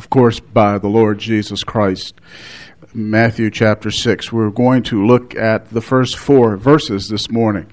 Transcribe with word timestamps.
of 0.00 0.08
course, 0.08 0.40
by 0.40 0.78
the 0.78 0.88
Lord 0.88 1.18
Jesus 1.18 1.62
Christ. 1.62 2.14
Matthew 2.94 3.50
chapter 3.50 3.90
6. 3.90 4.32
We're 4.32 4.48
going 4.48 4.82
to 4.84 5.04
look 5.04 5.34
at 5.34 5.68
the 5.68 5.82
first 5.82 6.16
four 6.16 6.56
verses 6.56 7.10
this 7.10 7.30
morning 7.30 7.70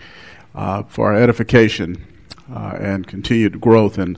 uh, 0.53 0.83
for 0.83 1.13
our 1.13 1.17
edification 1.17 2.05
uh, 2.53 2.75
and 2.81 3.07
continued 3.07 3.61
growth 3.61 3.97
in 3.97 4.17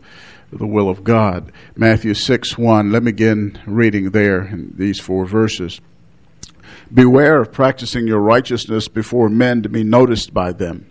the 0.51 0.65
will 0.65 0.89
of 0.89 1.03
God. 1.03 1.51
Matthew 1.75 2.15
6 2.15 2.57
1. 2.57 2.91
Let 2.91 3.03
me 3.03 3.11
begin 3.11 3.59
reading 3.67 4.09
there 4.09 4.41
in 4.41 4.73
these 4.75 4.99
four 4.99 5.27
verses. 5.27 5.79
Beware 6.91 7.41
of 7.41 7.51
practicing 7.51 8.07
your 8.07 8.21
righteousness 8.21 8.87
before 8.87 9.29
men 9.29 9.61
to 9.61 9.69
be 9.69 9.83
noticed 9.83 10.33
by 10.33 10.51
them. 10.51 10.87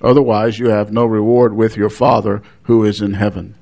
Otherwise, 0.00 0.58
you 0.58 0.70
have 0.70 0.90
no 0.90 1.04
reward 1.04 1.52
with 1.52 1.76
your 1.76 1.90
Father 1.90 2.42
who 2.62 2.82
is 2.82 3.02
in 3.02 3.12
heaven. 3.12 3.56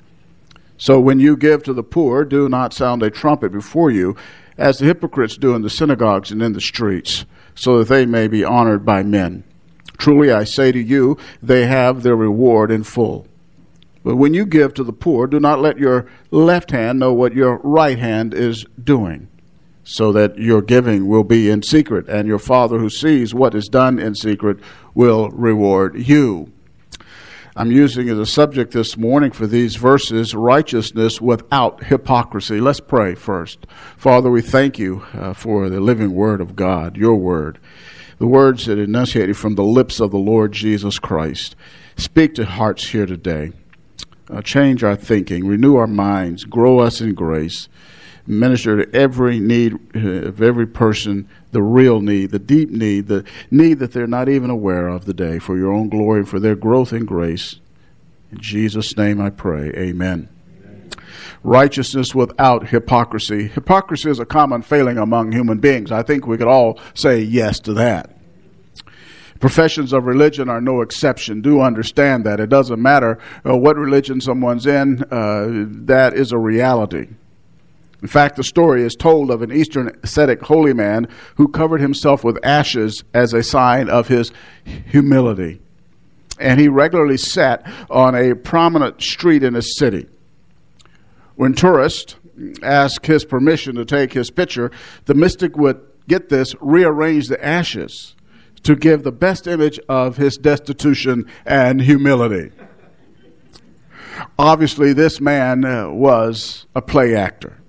So 0.76 1.00
when 1.00 1.20
you 1.20 1.36
give 1.36 1.62
to 1.64 1.72
the 1.72 1.82
poor, 1.82 2.24
do 2.24 2.48
not 2.48 2.72
sound 2.72 3.02
a 3.02 3.10
trumpet 3.10 3.52
before 3.52 3.90
you, 3.90 4.16
as 4.58 4.78
the 4.78 4.86
hypocrites 4.86 5.36
do 5.36 5.54
in 5.54 5.62
the 5.62 5.70
synagogues 5.70 6.30
and 6.30 6.42
in 6.42 6.52
the 6.52 6.60
streets, 6.60 7.24
so 7.54 7.78
that 7.78 7.88
they 7.88 8.06
may 8.06 8.28
be 8.28 8.44
honored 8.44 8.84
by 8.84 9.02
men. 9.02 9.44
Truly 9.96 10.32
I 10.32 10.44
say 10.44 10.72
to 10.72 10.80
you, 10.80 11.16
they 11.42 11.66
have 11.66 12.02
their 12.02 12.16
reward 12.16 12.70
in 12.70 12.82
full. 12.82 13.26
But 14.02 14.16
when 14.16 14.34
you 14.34 14.44
give 14.44 14.74
to 14.74 14.84
the 14.84 14.92
poor, 14.92 15.26
do 15.26 15.40
not 15.40 15.60
let 15.60 15.78
your 15.78 16.06
left 16.30 16.72
hand 16.72 16.98
know 16.98 17.12
what 17.12 17.34
your 17.34 17.58
right 17.62 17.98
hand 17.98 18.34
is 18.34 18.66
doing, 18.82 19.28
so 19.82 20.12
that 20.12 20.36
your 20.36 20.60
giving 20.60 21.06
will 21.06 21.24
be 21.24 21.48
in 21.48 21.62
secret, 21.62 22.08
and 22.08 22.28
your 22.28 22.38
Father 22.38 22.78
who 22.78 22.90
sees 22.90 23.32
what 23.32 23.54
is 23.54 23.68
done 23.68 23.98
in 23.98 24.14
secret 24.14 24.58
will 24.92 25.30
reward 25.30 25.96
you. 26.06 26.52
I'm 27.56 27.70
using 27.70 28.08
as 28.08 28.18
a 28.18 28.26
subject 28.26 28.72
this 28.72 28.96
morning 28.96 29.30
for 29.30 29.46
these 29.46 29.76
verses 29.76 30.34
righteousness 30.34 31.20
without 31.20 31.84
hypocrisy. 31.84 32.60
Let's 32.60 32.80
pray 32.80 33.14
first. 33.14 33.68
Father, 33.96 34.28
we 34.28 34.42
thank 34.42 34.76
you 34.76 35.04
uh, 35.12 35.34
for 35.34 35.68
the 35.68 35.78
living 35.78 36.14
word 36.14 36.40
of 36.40 36.56
God, 36.56 36.96
your 36.96 37.14
word, 37.14 37.60
the 38.18 38.26
words 38.26 38.66
that 38.66 38.80
enunciated 38.80 39.36
from 39.36 39.54
the 39.54 39.62
lips 39.62 40.00
of 40.00 40.10
the 40.10 40.18
Lord 40.18 40.50
Jesus 40.50 40.98
Christ. 40.98 41.54
Speak 41.96 42.34
to 42.34 42.44
hearts 42.44 42.88
here 42.88 43.06
today. 43.06 43.52
Uh, 44.28 44.42
change 44.42 44.82
our 44.82 44.96
thinking, 44.96 45.46
renew 45.46 45.76
our 45.76 45.86
minds, 45.86 46.42
grow 46.42 46.80
us 46.80 47.00
in 47.00 47.14
grace, 47.14 47.68
minister 48.26 48.84
to 48.84 48.96
every 48.96 49.38
need 49.38 49.74
uh, 49.94 50.26
of 50.26 50.42
every 50.42 50.66
person 50.66 51.28
the 51.54 51.62
real 51.62 52.00
need, 52.00 52.30
the 52.30 52.38
deep 52.38 52.68
need, 52.68 53.06
the 53.06 53.24
need 53.50 53.78
that 53.78 53.92
they're 53.92 54.06
not 54.06 54.28
even 54.28 54.50
aware 54.50 54.88
of 54.88 55.06
today 55.06 55.38
for 55.38 55.56
your 55.56 55.72
own 55.72 55.88
glory, 55.88 56.20
and 56.20 56.28
for 56.28 56.38
their 56.38 56.56
growth 56.56 56.92
in 56.92 57.06
grace. 57.06 57.56
In 58.30 58.38
Jesus' 58.38 58.96
name 58.96 59.20
I 59.20 59.30
pray. 59.30 59.70
Amen. 59.76 60.28
Righteousness 61.42 62.14
without 62.14 62.68
hypocrisy. 62.68 63.48
Hypocrisy 63.48 64.10
is 64.10 64.18
a 64.18 64.24
common 64.26 64.62
failing 64.62 64.98
among 64.98 65.32
human 65.32 65.58
beings. 65.58 65.92
I 65.92 66.02
think 66.02 66.26
we 66.26 66.36
could 66.36 66.48
all 66.48 66.78
say 66.94 67.20
yes 67.20 67.60
to 67.60 67.74
that. 67.74 68.10
Professions 69.40 69.92
of 69.92 70.06
religion 70.06 70.48
are 70.48 70.60
no 70.60 70.80
exception. 70.80 71.42
Do 71.42 71.60
understand 71.60 72.24
that. 72.24 72.40
It 72.40 72.48
doesn't 72.48 72.80
matter 72.80 73.18
uh, 73.46 73.56
what 73.56 73.76
religion 73.76 74.20
someone's 74.20 74.66
in, 74.66 75.04
uh, 75.10 75.66
that 75.84 76.14
is 76.14 76.32
a 76.32 76.38
reality. 76.38 77.08
In 78.04 78.08
fact, 78.08 78.36
the 78.36 78.44
story 78.44 78.82
is 78.82 78.94
told 78.94 79.30
of 79.30 79.40
an 79.40 79.50
Eastern 79.50 79.90
ascetic 80.02 80.42
holy 80.42 80.74
man 80.74 81.08
who 81.36 81.48
covered 81.48 81.80
himself 81.80 82.22
with 82.22 82.38
ashes 82.44 83.02
as 83.14 83.32
a 83.32 83.42
sign 83.42 83.88
of 83.88 84.08
his 84.08 84.30
humility. 84.84 85.62
And 86.38 86.60
he 86.60 86.68
regularly 86.68 87.16
sat 87.16 87.66
on 87.88 88.14
a 88.14 88.34
prominent 88.34 89.00
street 89.00 89.42
in 89.42 89.56
a 89.56 89.62
city. 89.62 90.06
When 91.36 91.54
tourists 91.54 92.16
asked 92.62 93.06
his 93.06 93.24
permission 93.24 93.74
to 93.76 93.86
take 93.86 94.12
his 94.12 94.30
picture, 94.30 94.70
the 95.06 95.14
mystic 95.14 95.56
would, 95.56 95.80
get 96.06 96.28
this, 96.28 96.54
rearrange 96.60 97.28
the 97.28 97.42
ashes 97.42 98.14
to 98.64 98.76
give 98.76 99.02
the 99.02 99.12
best 99.12 99.46
image 99.46 99.80
of 99.88 100.18
his 100.18 100.36
destitution 100.36 101.24
and 101.46 101.80
humility. 101.80 102.52
Obviously, 104.38 104.92
this 104.92 105.22
man 105.22 105.64
uh, 105.64 105.88
was 105.88 106.66
a 106.74 106.82
play 106.82 107.16
actor. 107.16 107.62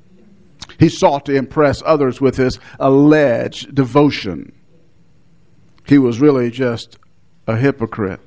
He 0.79 0.89
sought 0.89 1.25
to 1.25 1.35
impress 1.35 1.81
others 1.85 2.19
with 2.19 2.37
his 2.37 2.59
alleged 2.79 3.73
devotion. 3.75 4.51
He 5.87 5.97
was 5.97 6.19
really 6.19 6.51
just 6.51 6.97
a 7.47 7.55
hypocrite. 7.55 8.19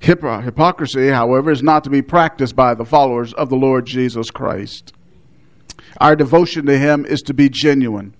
hypocrisy, 0.00 1.08
however, 1.08 1.50
is 1.50 1.62
not 1.62 1.84
to 1.84 1.90
be 1.90 2.02
practiced 2.02 2.56
by 2.56 2.74
the 2.74 2.84
followers 2.84 3.34
of 3.34 3.50
the 3.50 3.56
Lord 3.56 3.86
Jesus 3.86 4.30
Christ. 4.30 4.94
Our 6.00 6.16
devotion 6.16 6.66
to 6.66 6.78
Him 6.78 7.04
is 7.04 7.22
to 7.22 7.34
be 7.34 7.48
genuine. 7.48 8.14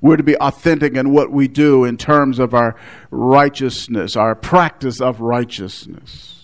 We're 0.00 0.16
to 0.16 0.24
be 0.24 0.36
authentic 0.36 0.94
in 0.94 1.12
what 1.12 1.30
we 1.30 1.46
do 1.46 1.84
in 1.84 1.96
terms 1.96 2.40
of 2.40 2.54
our 2.54 2.74
righteousness, 3.12 4.16
our 4.16 4.34
practice 4.34 5.00
of 5.00 5.20
righteousness. 5.20 6.41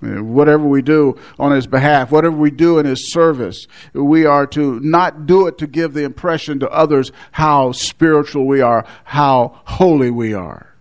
Whatever 0.00 0.66
we 0.66 0.80
do 0.80 1.18
on 1.38 1.52
his 1.52 1.66
behalf, 1.66 2.10
whatever 2.10 2.36
we 2.36 2.50
do 2.50 2.78
in 2.78 2.86
his 2.86 3.12
service, 3.12 3.66
we 3.92 4.24
are 4.24 4.46
to 4.48 4.80
not 4.80 5.26
do 5.26 5.46
it 5.46 5.58
to 5.58 5.66
give 5.66 5.92
the 5.92 6.04
impression 6.04 6.58
to 6.60 6.70
others 6.70 7.12
how 7.32 7.72
spiritual 7.72 8.46
we 8.46 8.60
are, 8.62 8.86
how 9.04 9.60
holy 9.64 10.10
we 10.10 10.32
are. 10.32 10.74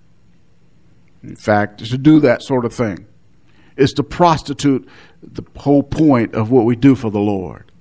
In 1.22 1.36
fact, 1.36 1.84
to 1.86 1.98
do 1.98 2.22
that 2.22 2.42
sort 2.44 2.64
of 2.64 2.74
thing 2.74 3.06
is 3.76 3.92
to 3.94 4.04
prostitute 4.04 4.88
the 5.22 5.44
whole 5.58 5.84
point 5.84 6.34
of 6.34 6.52
what 6.52 6.66
we 6.66 6.76
do 6.76 6.96
for 6.96 7.10
the 7.10 7.20
Lord. 7.20 7.72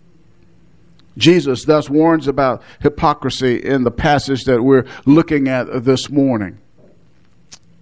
Jesus 1.17 1.65
thus 1.65 1.91
warns 1.91 2.29
about 2.29 2.63
hypocrisy 2.81 3.57
in 3.57 3.83
the 3.83 3.91
passage 3.91 4.45
that 4.45 4.63
we're 4.63 4.87
looking 5.05 5.49
at 5.49 5.85
this 5.85 6.09
morning. 6.09 6.59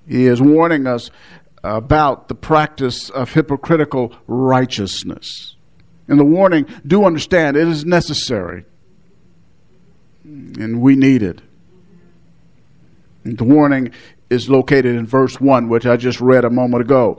He 0.08 0.26
is 0.26 0.40
warning 0.40 0.86
us 0.86 1.10
about 1.66 2.28
the 2.28 2.34
practice 2.34 3.10
of 3.10 3.32
hypocritical 3.32 4.14
righteousness. 4.26 5.56
And 6.08 6.20
the 6.20 6.24
warning, 6.24 6.66
do 6.86 7.04
understand, 7.04 7.56
it 7.56 7.66
is 7.66 7.84
necessary. 7.84 8.64
And 10.24 10.80
we 10.80 10.94
need 10.94 11.22
it. 11.22 11.40
And 13.24 13.36
the 13.36 13.44
warning 13.44 13.90
is 14.30 14.48
located 14.48 14.96
in 14.96 15.06
verse 15.06 15.40
1, 15.40 15.68
which 15.68 15.86
I 15.86 15.96
just 15.96 16.20
read 16.20 16.44
a 16.44 16.50
moment 16.50 16.82
ago. 16.82 17.18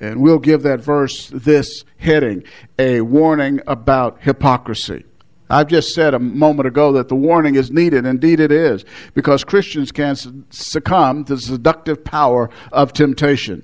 And 0.00 0.20
we'll 0.20 0.40
give 0.40 0.62
that 0.64 0.80
verse 0.80 1.28
this 1.28 1.84
heading 1.98 2.42
a 2.78 3.00
warning 3.00 3.60
about 3.66 4.20
hypocrisy. 4.20 5.04
I've 5.48 5.68
just 5.68 5.94
said 5.94 6.12
a 6.12 6.18
moment 6.18 6.66
ago 6.66 6.92
that 6.92 7.08
the 7.08 7.14
warning 7.14 7.54
is 7.54 7.70
needed. 7.70 8.04
Indeed, 8.04 8.40
it 8.40 8.50
is, 8.50 8.84
because 9.14 9.44
Christians 9.44 9.92
can 9.92 10.16
succumb 10.50 11.24
to 11.26 11.36
the 11.36 11.40
seductive 11.40 12.04
power 12.04 12.50
of 12.72 12.92
temptation 12.92 13.62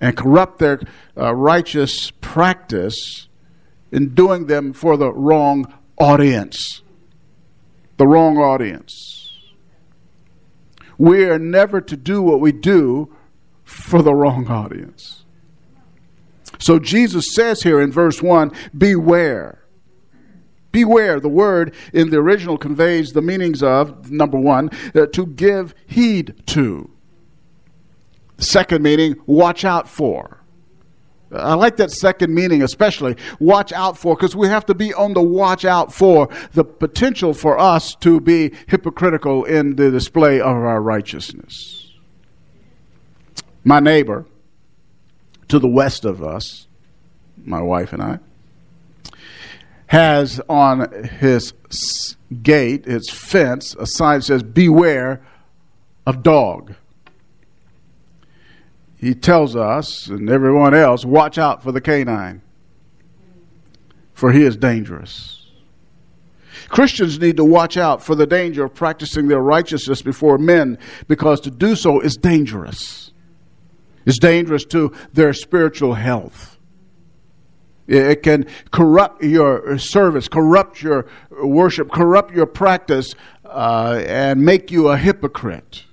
and 0.00 0.16
corrupt 0.16 0.58
their 0.58 0.80
uh, 1.16 1.34
righteous 1.34 2.10
practice 2.20 3.28
in 3.92 4.14
doing 4.14 4.46
them 4.46 4.72
for 4.72 4.96
the 4.96 5.12
wrong 5.12 5.72
audience. 5.98 6.82
The 7.96 8.06
wrong 8.06 8.38
audience. 8.38 9.38
We 10.96 11.24
are 11.24 11.38
never 11.38 11.80
to 11.80 11.96
do 11.96 12.22
what 12.22 12.40
we 12.40 12.52
do 12.52 13.14
for 13.64 14.02
the 14.02 14.14
wrong 14.14 14.48
audience. 14.48 15.24
So 16.58 16.78
Jesus 16.78 17.34
says 17.34 17.62
here 17.62 17.80
in 17.80 17.90
verse 17.90 18.22
1 18.22 18.52
Beware. 18.76 19.60
Beware. 20.72 21.18
The 21.18 21.28
word 21.28 21.74
in 21.92 22.10
the 22.10 22.18
original 22.18 22.56
conveys 22.56 23.10
the 23.10 23.22
meanings 23.22 23.62
of, 23.62 24.10
number 24.10 24.38
one, 24.38 24.70
uh, 24.94 25.06
to 25.06 25.26
give 25.26 25.74
heed 25.86 26.42
to. 26.48 26.90
Second 28.40 28.82
meaning, 28.82 29.16
watch 29.26 29.64
out 29.64 29.88
for. 29.88 30.38
I 31.32 31.54
like 31.54 31.76
that 31.76 31.92
second 31.92 32.34
meaning, 32.34 32.62
especially 32.62 33.16
watch 33.38 33.72
out 33.72 33.96
for, 33.96 34.16
because 34.16 34.34
we 34.34 34.48
have 34.48 34.66
to 34.66 34.74
be 34.74 34.92
on 34.94 35.12
the 35.12 35.22
watch 35.22 35.64
out 35.64 35.92
for 35.92 36.28
the 36.54 36.64
potential 36.64 37.34
for 37.34 37.58
us 37.58 37.94
to 37.96 38.20
be 38.20 38.52
hypocritical 38.66 39.44
in 39.44 39.76
the 39.76 39.90
display 39.90 40.40
of 40.40 40.48
our 40.48 40.80
righteousness. 40.80 41.92
My 43.62 43.78
neighbor 43.78 44.26
to 45.48 45.58
the 45.58 45.68
west 45.68 46.04
of 46.04 46.22
us, 46.22 46.66
my 47.44 47.60
wife 47.60 47.92
and 47.92 48.02
I, 48.02 48.18
has 49.86 50.40
on 50.48 50.90
his 51.20 51.52
gate, 52.42 52.86
his 52.86 53.10
fence, 53.10 53.76
a 53.78 53.86
sign 53.86 54.20
that 54.20 54.24
says, 54.24 54.42
Beware 54.42 55.22
of 56.06 56.22
dog 56.22 56.74
he 59.00 59.14
tells 59.14 59.56
us 59.56 60.08
and 60.08 60.28
everyone 60.28 60.74
else 60.74 61.06
watch 61.06 61.38
out 61.38 61.62
for 61.62 61.72
the 61.72 61.80
canine, 61.80 62.42
for 64.12 64.30
he 64.30 64.42
is 64.42 64.58
dangerous. 64.58 65.46
Christians 66.68 67.18
need 67.18 67.38
to 67.38 67.44
watch 67.44 67.78
out 67.78 68.02
for 68.02 68.14
the 68.14 68.26
danger 68.26 68.66
of 68.66 68.74
practicing 68.74 69.28
their 69.28 69.40
righteousness 69.40 70.02
before 70.02 70.36
men 70.36 70.78
because 71.08 71.40
to 71.40 71.50
do 71.50 71.74
so 71.74 72.00
is 72.00 72.16
dangerous. 72.16 73.10
It's 74.04 74.18
dangerous 74.18 74.66
to 74.66 74.92
their 75.14 75.32
spiritual 75.32 75.94
health. 75.94 76.58
It 77.86 78.22
can 78.22 78.46
corrupt 78.70 79.24
your 79.24 79.78
service, 79.78 80.28
corrupt 80.28 80.82
your 80.82 81.06
worship, 81.42 81.90
corrupt 81.90 82.34
your 82.34 82.46
practice, 82.46 83.14
uh, 83.46 84.02
and 84.06 84.44
make 84.44 84.70
you 84.70 84.88
a 84.88 84.98
hypocrite. 84.98 85.84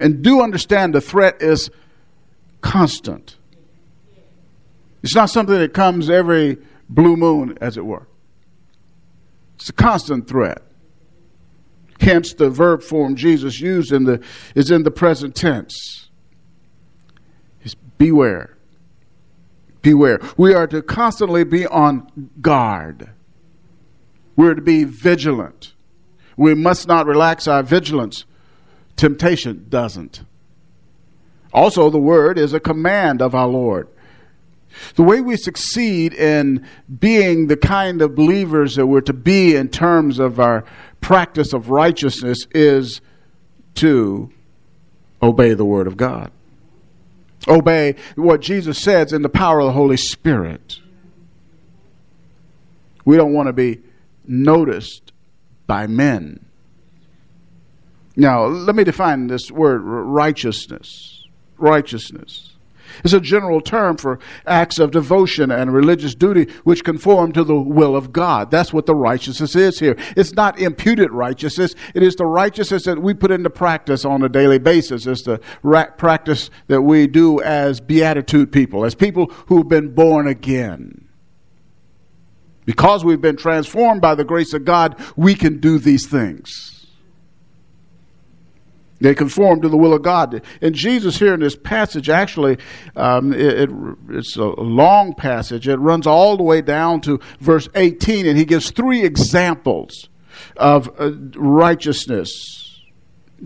And 0.00 0.22
do 0.22 0.42
understand 0.42 0.94
the 0.94 1.00
threat 1.00 1.42
is 1.42 1.70
constant. 2.62 3.36
It's 5.02 5.14
not 5.14 5.30
something 5.30 5.58
that 5.58 5.74
comes 5.74 6.10
every 6.10 6.58
blue 6.88 7.16
moon, 7.16 7.56
as 7.60 7.76
it 7.76 7.84
were. 7.84 8.06
It's 9.56 9.68
a 9.68 9.74
constant 9.74 10.26
threat. 10.26 10.62
Hence, 12.00 12.32
the 12.32 12.48
verb 12.48 12.82
form 12.82 13.14
Jesus 13.14 13.60
used 13.60 13.92
in 13.92 14.04
the, 14.04 14.22
is 14.54 14.70
in 14.70 14.84
the 14.84 14.90
present 14.90 15.34
tense. 15.34 16.08
It's 17.62 17.74
beware. 17.74 18.56
Beware. 19.82 20.20
We 20.38 20.54
are 20.54 20.66
to 20.66 20.80
constantly 20.80 21.44
be 21.44 21.66
on 21.66 22.30
guard. 22.40 23.10
We're 24.34 24.54
to 24.54 24.62
be 24.62 24.84
vigilant. 24.84 25.74
We 26.38 26.54
must 26.54 26.88
not 26.88 27.06
relax 27.06 27.46
our 27.46 27.62
vigilance. 27.62 28.24
Temptation 29.00 29.64
doesn't. 29.70 30.24
Also, 31.54 31.88
the 31.88 31.98
word 31.98 32.36
is 32.36 32.52
a 32.52 32.60
command 32.60 33.22
of 33.22 33.34
our 33.34 33.46
Lord. 33.46 33.88
The 34.94 35.02
way 35.02 35.22
we 35.22 35.38
succeed 35.38 36.12
in 36.12 36.66
being 36.98 37.46
the 37.46 37.56
kind 37.56 38.02
of 38.02 38.14
believers 38.14 38.76
that 38.76 38.86
we're 38.86 39.00
to 39.00 39.14
be 39.14 39.56
in 39.56 39.70
terms 39.70 40.18
of 40.18 40.38
our 40.38 40.66
practice 41.00 41.54
of 41.54 41.70
righteousness 41.70 42.46
is 42.50 43.00
to 43.76 44.30
obey 45.22 45.54
the 45.54 45.64
Word 45.64 45.86
of 45.86 45.96
God. 45.96 46.30
Obey 47.48 47.94
what 48.16 48.42
Jesus 48.42 48.78
says 48.78 49.14
in 49.14 49.22
the 49.22 49.30
power 49.30 49.60
of 49.60 49.66
the 49.68 49.72
Holy 49.72 49.96
Spirit. 49.96 50.76
We 53.06 53.16
don't 53.16 53.32
want 53.32 53.46
to 53.46 53.54
be 53.54 53.80
noticed 54.26 55.12
by 55.66 55.86
men. 55.86 56.49
Now, 58.20 58.44
let 58.44 58.76
me 58.76 58.84
define 58.84 59.28
this 59.28 59.50
word 59.50 59.78
righteousness. 59.78 61.26
Righteousness. 61.56 62.50
It's 63.02 63.14
a 63.14 63.20
general 63.20 63.62
term 63.62 63.96
for 63.96 64.18
acts 64.46 64.78
of 64.78 64.90
devotion 64.90 65.50
and 65.50 65.72
religious 65.72 66.14
duty 66.14 66.52
which 66.64 66.84
conform 66.84 67.32
to 67.32 67.44
the 67.44 67.58
will 67.58 67.96
of 67.96 68.12
God. 68.12 68.50
That's 68.50 68.74
what 68.74 68.84
the 68.84 68.94
righteousness 68.94 69.56
is 69.56 69.78
here. 69.78 69.96
It's 70.18 70.34
not 70.34 70.58
imputed 70.58 71.12
righteousness. 71.12 71.74
It 71.94 72.02
is 72.02 72.14
the 72.14 72.26
righteousness 72.26 72.84
that 72.84 73.00
we 73.00 73.14
put 73.14 73.30
into 73.30 73.48
practice 73.48 74.04
on 74.04 74.22
a 74.22 74.28
daily 74.28 74.58
basis. 74.58 75.06
It's 75.06 75.22
the 75.22 75.38
practice 75.96 76.50
that 76.66 76.82
we 76.82 77.06
do 77.06 77.40
as 77.40 77.80
beatitude 77.80 78.52
people, 78.52 78.84
as 78.84 78.94
people 78.94 79.28
who've 79.46 79.68
been 79.68 79.94
born 79.94 80.28
again. 80.28 81.08
Because 82.66 83.02
we've 83.02 83.22
been 83.22 83.38
transformed 83.38 84.02
by 84.02 84.14
the 84.14 84.24
grace 84.24 84.52
of 84.52 84.66
God, 84.66 85.02
we 85.16 85.34
can 85.34 85.58
do 85.58 85.78
these 85.78 86.06
things. 86.06 86.79
They 89.00 89.14
conform 89.14 89.62
to 89.62 89.68
the 89.68 89.78
will 89.78 89.94
of 89.94 90.02
God. 90.02 90.42
And 90.60 90.74
Jesus 90.74 91.18
here 91.18 91.32
in 91.32 91.40
this 91.40 91.56
passage, 91.56 92.10
actually, 92.10 92.58
um, 92.96 93.32
it, 93.32 93.40
it, 93.40 93.70
it's 94.10 94.36
a 94.36 94.44
long 94.44 95.14
passage. 95.14 95.66
It 95.68 95.76
runs 95.76 96.06
all 96.06 96.36
the 96.36 96.42
way 96.42 96.60
down 96.60 97.00
to 97.02 97.18
verse 97.40 97.68
18, 97.74 98.26
and 98.26 98.36
he 98.36 98.44
gives 98.44 98.70
three 98.70 99.02
examples 99.02 100.08
of 100.56 100.90
uh, 101.00 101.12
righteousness, 101.34 102.82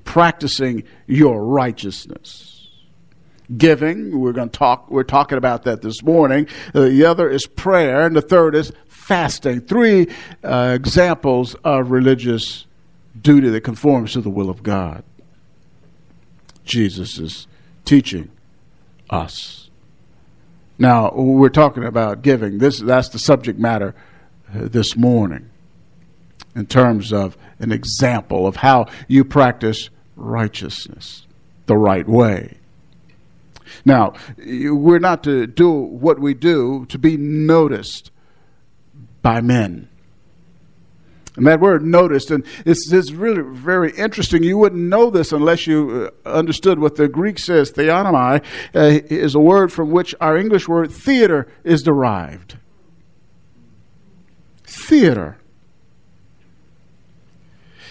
practicing 0.03 0.83
your 1.07 1.45
righteousness. 1.45 2.51
Giving, 3.57 4.19
we're 4.19 4.33
going 4.33 4.49
to 4.49 4.59
talk, 4.59 4.91
we're 4.91 5.05
talking 5.05 5.39
about 5.39 5.65
that 5.65 5.83
this 5.83 6.03
morning. 6.03 6.49
Uh, 6.75 6.81
the 6.83 7.05
other 7.05 7.29
is 7.29 7.47
prayer, 7.47 8.07
and 8.07 8.17
the 8.17 8.23
third 8.23 8.57
is 8.57 8.73
fasting. 8.89 9.61
Three 9.61 10.09
uh, 10.43 10.73
examples 10.75 11.55
of 11.63 11.91
religious 11.91 12.67
duty 13.21 13.51
that 13.51 13.61
conforms 13.61 14.15
to 14.15 14.21
the 14.21 14.31
will 14.31 14.51
of 14.51 14.63
God. 14.63 15.05
Jesus 16.65 17.19
is 17.19 17.47
teaching 17.85 18.31
us. 19.11 19.71
Now, 20.79 21.13
we're 21.15 21.51
talking 21.51 21.85
about 21.85 22.23
giving. 22.23 22.59
This, 22.59 22.81
that's 22.81 23.11
the 23.11 23.19
subject 23.19 23.59
matter 23.59 23.95
uh, 24.53 24.69
this 24.69 24.97
morning 24.97 25.51
in 26.57 26.67
terms 26.67 27.13
of 27.13 27.37
an 27.59 27.73
example 27.73 28.47
of 28.47 28.57
how 28.57 28.87
you 29.09 29.25
practice 29.25 29.91
righteousness 30.17 31.27
the 31.67 31.77
right 31.77 32.09
way. 32.09 32.57
Now, 33.85 34.15
we're 34.39 34.99
not 34.99 35.25
to 35.25 35.47
do 35.47 35.71
what 35.71 36.19
we 36.19 36.35
do 36.35 36.87
to 36.87 36.99
be 36.99 37.17
noticed 37.17 38.11
by 39.23 39.41
men. 39.41 39.89
And 41.37 41.47
that 41.49 41.59
word 41.61 41.85
noticed, 41.85 42.31
and 42.31 42.45
it's, 42.65 43.11
really 43.11 43.43
very 43.43 43.93
interesting. 43.93 44.45
You 44.45 44.57
wouldn't 44.57 44.81
know 44.81 45.11
this 45.11 45.33
unless 45.33 45.67
you 45.67 46.13
uh, 46.25 46.29
understood 46.29 46.79
what 46.79 46.95
the 46.95 47.09
Greek 47.09 47.41
says. 47.41 47.73
Theonomai 47.73 48.45
uh, 48.75 49.01
is 49.11 49.35
a 49.35 49.41
word 49.41 49.73
from 49.73 49.91
which 49.91 50.15
our 50.21 50.37
English 50.37 50.69
word 50.69 50.93
theater 50.93 51.49
is 51.65 51.83
derived. 51.83 52.57
Theater. 54.63 55.39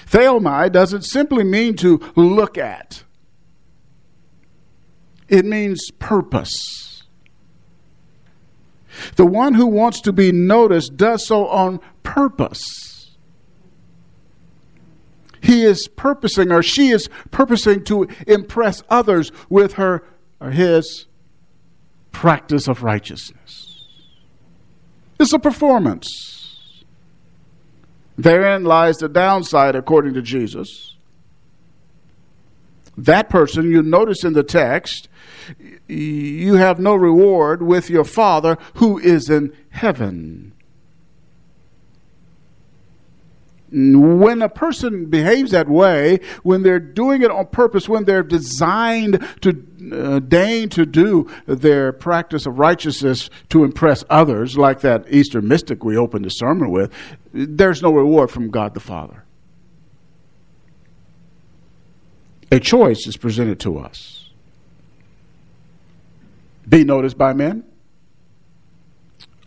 Theaomai 0.10 0.72
doesn't 0.72 1.01
simply 1.01 1.44
mean 1.44 1.75
to 1.78 2.00
look 2.16 2.57
at, 2.57 3.04
it 5.28 5.44
means 5.44 5.92
purpose. 6.00 7.04
The 9.16 9.25
one 9.25 9.56
who 9.56 9.66
wants 9.66 10.00
to 10.01 10.13
be 10.13 10.31
noticed 10.31 10.95
does 10.95 11.25
so 11.25 11.48
on 11.48 11.80
purpose 12.04 12.93
he 15.44 15.63
is 15.63 15.90
purposing 15.90 16.51
or 16.54 16.63
she 16.63 16.90
is 16.90 17.10
purposing 17.30 17.84
to 17.84 18.07
impress 18.25 18.81
others 18.90 19.30
with 19.50 19.74
her 19.74 20.04
or 20.40 20.51
his 20.51 21.06
practice 22.13 22.69
of 22.69 22.81
righteousness. 22.81 23.86
It's 25.19 25.34
a 25.34 25.40
performance. 25.40 26.86
Therein 28.18 28.63
lies 28.63 28.98
the 28.98 29.10
downside, 29.10 29.75
according 29.75 30.13
to 30.13 30.22
Jesus. 30.22 30.95
That 32.98 33.30
person, 33.30 33.69
you 33.69 33.81
notice 33.81 34.24
in 34.24 34.34
the 34.34 34.44
text, 34.44 35.10
you 35.90 36.54
have 36.56 36.80
no 36.80 36.95
reward 36.95 37.62
with 37.62 37.90
your 37.90 38.06
Father 38.06 38.57
who 38.75 38.98
is 38.98 39.30
in 39.30 39.54
heaven. 39.72 40.54
When 43.73 44.42
a 44.42 44.49
person 44.49 45.06
behaves 45.06 45.51
that 45.51 45.68
way, 45.68 46.19
when 46.44 46.61
they're 46.61 46.80
doing 46.80 47.23
it 47.23 47.31
on 47.31 47.47
purpose, 47.47 47.89
when 47.89 48.03
they're 48.06 48.23
designed 48.23 49.25
to 49.42 49.65
uh, 49.92 50.19
deign 50.19 50.69
to 50.69 50.85
do 50.85 51.30
their 51.47 51.92
practice 51.92 52.45
of 52.45 52.59
righteousness 52.59 53.30
to 53.49 53.63
impress 53.63 54.03
others, 54.09 54.57
like 54.57 54.81
that 54.81 55.06
Easter 55.09 55.42
mystic 55.42 55.83
we 55.83 55.97
opened 55.97 56.25
the 56.25 56.30
sermon 56.30 56.69
with, 56.69 56.94
there's 57.33 57.81
no 57.81 57.92
reward 57.92 58.30
from 58.30 58.51
God 58.51 58.75
the 58.75 58.80
Father. 58.80 59.23
A 62.51 62.59
choice 62.59 63.07
is 63.07 63.18
presented 63.18 63.59
to 63.61 63.80
us 63.80 64.30
be 66.69 66.83
noticed 66.83 67.18
by 67.18 67.33
men, 67.33 67.65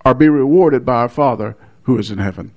or 0.05 0.15
be 0.15 0.29
rewarded 0.29 0.85
by 0.85 0.97
our 0.97 1.09
Father 1.09 1.57
who 1.85 1.99
is 1.99 2.11
in 2.11 2.19
heaven. 2.19 2.53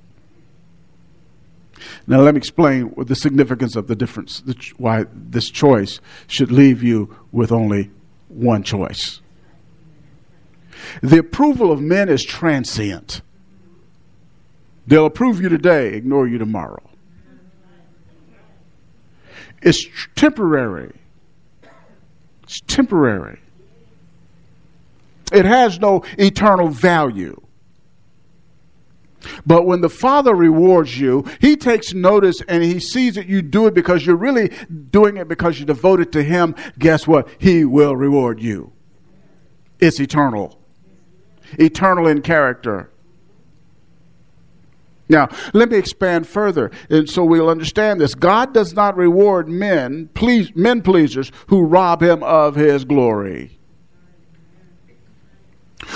Now, 2.07 2.21
let 2.21 2.35
me 2.35 2.39
explain 2.39 2.93
the 2.97 3.15
significance 3.15 3.75
of 3.75 3.87
the 3.87 3.95
difference, 3.95 4.43
why 4.77 5.05
this 5.13 5.49
choice 5.49 5.99
should 6.27 6.51
leave 6.51 6.83
you 6.83 7.15
with 7.31 7.51
only 7.51 7.91
one 8.27 8.63
choice. 8.63 9.21
The 11.01 11.17
approval 11.19 11.71
of 11.71 11.81
men 11.81 12.09
is 12.09 12.23
transient. 12.23 13.21
They'll 14.87 15.05
approve 15.05 15.41
you 15.41 15.49
today, 15.49 15.93
ignore 15.93 16.27
you 16.27 16.37
tomorrow. 16.37 16.81
It's 19.61 19.85
temporary. 20.15 20.93
It's 22.43 22.61
temporary. 22.61 23.39
It 25.31 25.45
has 25.45 25.79
no 25.79 26.03
eternal 26.17 26.69
value. 26.69 27.39
But 29.45 29.65
when 29.65 29.81
the 29.81 29.89
Father 29.89 30.33
rewards 30.33 30.99
you, 30.99 31.25
He 31.39 31.55
takes 31.55 31.93
notice 31.93 32.41
and 32.47 32.63
He 32.63 32.79
sees 32.79 33.15
that 33.15 33.27
you 33.27 33.41
do 33.41 33.67
it 33.67 33.73
because 33.73 34.05
you're 34.05 34.15
really 34.15 34.51
doing 34.91 35.17
it 35.17 35.27
because 35.27 35.59
you're 35.59 35.65
devoted 35.65 36.11
to 36.13 36.23
Him. 36.23 36.55
Guess 36.77 37.07
what? 37.07 37.27
He 37.37 37.65
will 37.65 37.95
reward 37.95 38.41
you. 38.41 38.71
It's 39.79 39.99
eternal, 39.99 40.59
eternal 41.57 42.07
in 42.07 42.21
character. 42.21 42.91
Now, 45.11 45.29
let 45.53 45.71
me 45.71 45.77
expand 45.77 46.27
further, 46.27 46.69
and 46.89 47.09
so 47.09 47.23
we'll 47.23 47.49
understand 47.49 47.99
this. 47.99 48.13
God 48.13 48.53
does 48.53 48.75
not 48.75 48.95
reward 48.95 49.49
men, 49.49 50.09
please, 50.13 50.55
men 50.55 50.83
pleasers 50.83 51.31
who 51.47 51.63
rob 51.63 52.03
Him 52.03 52.21
of 52.21 52.55
His 52.55 52.85
glory. 52.85 53.58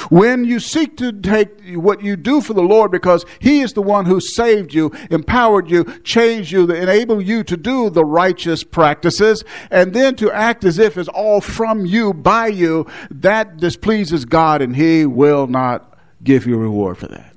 When 0.09 0.45
you 0.45 0.59
seek 0.59 0.95
to 0.97 1.11
take 1.11 1.75
what 1.75 2.01
you 2.01 2.15
do 2.15 2.39
for 2.39 2.53
the 2.53 2.61
Lord 2.61 2.91
because 2.91 3.25
He 3.39 3.61
is 3.61 3.73
the 3.73 3.81
one 3.81 4.05
who 4.05 4.19
saved 4.19 4.73
you, 4.73 4.91
empowered 5.11 5.69
you, 5.69 5.83
changed 6.03 6.51
you, 6.51 6.65
to 6.67 6.73
enable 6.73 7.21
you 7.21 7.43
to 7.43 7.57
do 7.57 7.89
the 7.89 8.05
righteous 8.05 8.63
practices, 8.63 9.43
and 9.69 9.93
then 9.93 10.15
to 10.15 10.31
act 10.31 10.63
as 10.63 10.79
if 10.79 10.97
it's 10.97 11.09
all 11.09 11.41
from 11.41 11.85
you, 11.85 12.13
by 12.13 12.47
you, 12.47 12.87
that 13.11 13.57
displeases 13.57 14.25
God 14.25 14.61
and 14.61 14.75
He 14.75 15.05
will 15.05 15.47
not 15.47 15.97
give 16.23 16.47
you 16.47 16.57
reward 16.57 16.97
for 16.97 17.07
that. 17.07 17.33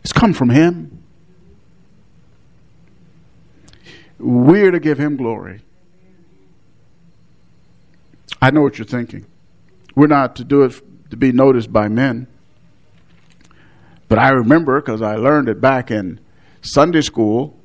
It's 0.00 0.12
come 0.12 0.34
from 0.34 0.50
Him. 0.50 1.02
We're 4.18 4.70
to 4.70 4.80
give 4.80 4.98
Him 4.98 5.16
glory. 5.16 5.62
I 8.42 8.50
know 8.50 8.60
what 8.60 8.78
you're 8.78 8.86
thinking. 8.86 9.24
We're 9.94 10.06
not 10.06 10.36
to 10.36 10.44
do 10.44 10.62
it 10.62 11.10
to 11.10 11.16
be 11.16 11.32
noticed 11.32 11.72
by 11.72 11.88
men. 11.88 12.26
But 14.08 14.18
I 14.18 14.30
remember, 14.30 14.80
because 14.80 15.02
I 15.02 15.16
learned 15.16 15.48
it 15.48 15.60
back 15.60 15.90
in 15.90 16.20
Sunday 16.62 17.00
school, 17.00 17.58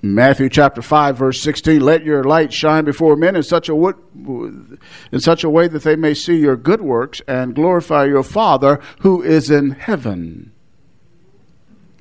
Matthew 0.00 0.48
chapter 0.48 0.80
5 0.80 1.18
verse 1.18 1.42
16 1.42 1.80
let 1.80 2.04
your 2.04 2.24
light 2.24 2.52
shine 2.52 2.84
before 2.84 3.16
men 3.16 3.36
in 3.36 3.42
such 3.42 3.68
a 3.68 3.74
in 3.74 5.20
such 5.20 5.44
a 5.44 5.50
way 5.50 5.68
that 5.68 5.82
they 5.82 5.96
may 5.96 6.14
see 6.14 6.36
your 6.36 6.56
good 6.56 6.80
works 6.80 7.20
and 7.28 7.54
glorify 7.54 8.04
your 8.04 8.22
father 8.22 8.80
who 9.00 9.22
is 9.22 9.50
in 9.50 9.72
heaven 9.72 10.51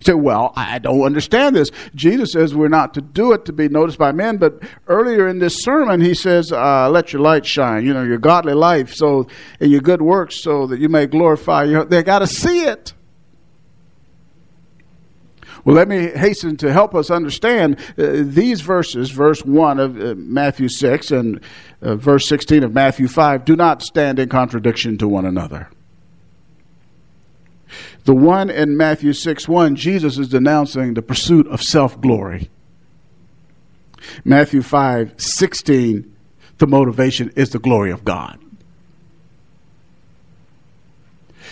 say, 0.02 0.14
well, 0.14 0.54
I 0.56 0.80
don't 0.80 1.02
understand 1.02 1.56
this. 1.56 1.72
Jesus 1.96 2.34
says 2.34 2.56
we're 2.56 2.68
not 2.68 2.94
to 2.96 3.02
do 3.02 3.34
it 3.34 3.46
to 3.46 3.54
be 3.54 3.70
noticed 3.70 3.98
by 3.98 4.12
men, 4.12 4.38
but 4.38 4.62
earlier 4.88 5.28
in 5.28 5.40
this 5.40 5.64
sermon, 5.64 6.02
he 6.02 6.14
says, 6.14 6.52
uh, 6.52 6.90
let 6.90 7.14
your 7.14 7.22
light 7.22 7.46
shine, 7.46 7.86
you 7.86 7.94
know, 7.94 8.04
your 8.04 8.18
godly 8.18 8.54
life, 8.54 8.94
so, 8.94 9.28
and 9.60 9.72
your 9.72 9.82
good 9.82 10.02
works, 10.02 10.42
so 10.42 10.68
that 10.68 10.80
you 10.80 10.90
may 10.90 11.08
glorify 11.08 11.64
your, 11.64 11.86
they 11.86 12.04
got 12.04 12.20
to 12.20 12.28
see 12.28 12.66
it. 12.66 12.94
Well, 15.64 15.76
let 15.76 15.88
me 15.88 16.08
hasten 16.08 16.58
to 16.58 16.74
help 16.74 16.96
us 16.96 17.12
understand 17.12 17.78
uh, 17.98 18.24
these 18.24 18.62
verses, 18.62 19.12
verse 19.12 19.46
1 19.46 19.80
of 19.80 20.02
uh, 20.02 20.16
Matthew 20.18 20.68
6 20.68 21.12
and 21.12 21.40
uh, 21.84 21.96
verse 21.96 22.28
16 22.28 22.64
of 22.64 22.74
Matthew 22.74 23.08
5, 23.08 23.46
do 23.46 23.56
not 23.56 23.84
stand 23.84 24.18
in 24.18 24.28
contradiction 24.28 24.98
to 24.98 25.08
one 25.08 25.26
another. 25.26 25.70
The 28.04 28.16
one 28.16 28.50
in 28.50 28.78
Matthew 28.78 29.14
6 29.14 29.48
1, 29.48 29.76
Jesus 29.76 30.18
is 30.18 30.30
denouncing 30.30 30.94
the 30.94 31.02
pursuit 31.02 31.48
of 31.48 31.62
self 31.62 32.00
glory. 32.02 32.50
Matthew 34.26 34.62
5 34.62 35.14
16, 35.18 36.16
the 36.58 36.68
motivation 36.68 37.32
is 37.36 37.52
the 37.52 37.60
glory 37.60 37.92
of 37.92 38.04
God. 38.04 38.40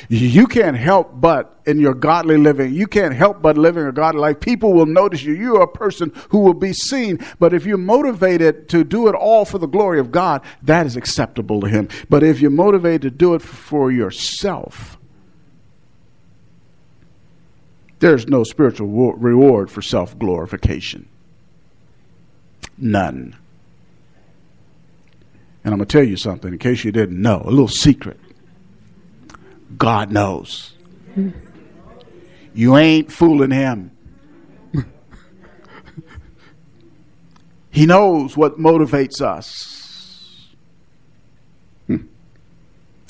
You 0.07 0.47
can't 0.47 0.77
help 0.77 1.11
but, 1.19 1.59
in 1.65 1.79
your 1.79 1.93
godly 1.93 2.37
living, 2.37 2.73
you 2.73 2.87
can't 2.87 3.13
help 3.13 3.41
but 3.41 3.57
living 3.57 3.85
a 3.85 3.91
godly 3.91 4.21
life. 4.21 4.39
People 4.39 4.73
will 4.73 4.85
notice 4.85 5.21
you. 5.21 5.33
You're 5.33 5.61
a 5.61 5.67
person 5.67 6.11
who 6.29 6.39
will 6.39 6.53
be 6.53 6.73
seen. 6.73 7.19
But 7.37 7.53
if 7.53 7.65
you're 7.65 7.77
motivated 7.77 8.69
to 8.69 8.83
do 8.83 9.07
it 9.07 9.13
all 9.13 9.45
for 9.45 9.57
the 9.57 9.67
glory 9.67 9.99
of 9.99 10.11
God, 10.11 10.41
that 10.63 10.85
is 10.85 10.95
acceptable 10.95 11.61
to 11.61 11.67
Him. 11.67 11.89
But 12.09 12.23
if 12.23 12.39
you're 12.39 12.49
motivated 12.49 13.01
to 13.03 13.11
do 13.11 13.35
it 13.35 13.41
for 13.41 13.91
yourself, 13.91 14.98
There's 17.99 18.27
no 18.27 18.43
spiritual 18.43 19.13
reward 19.13 19.69
for 19.69 19.81
self 19.81 20.17
glorification. 20.17 21.07
None. 22.77 23.35
And 25.63 25.73
I'm 25.73 25.79
going 25.79 25.87
to 25.87 25.91
tell 25.91 26.07
you 26.07 26.15
something 26.15 26.53
in 26.53 26.59
case 26.59 26.85
you 26.85 26.91
didn't 26.91 27.21
know 27.21 27.41
a 27.43 27.49
little 27.49 27.67
secret. 27.67 28.19
God 29.77 30.11
knows. 30.11 30.73
You 32.53 32.77
ain't 32.77 33.11
fooling 33.11 33.51
him. 33.51 33.91
he 37.69 37.85
knows 37.85 38.37
what 38.37 38.57
motivates 38.57 39.21
us. 39.21 39.78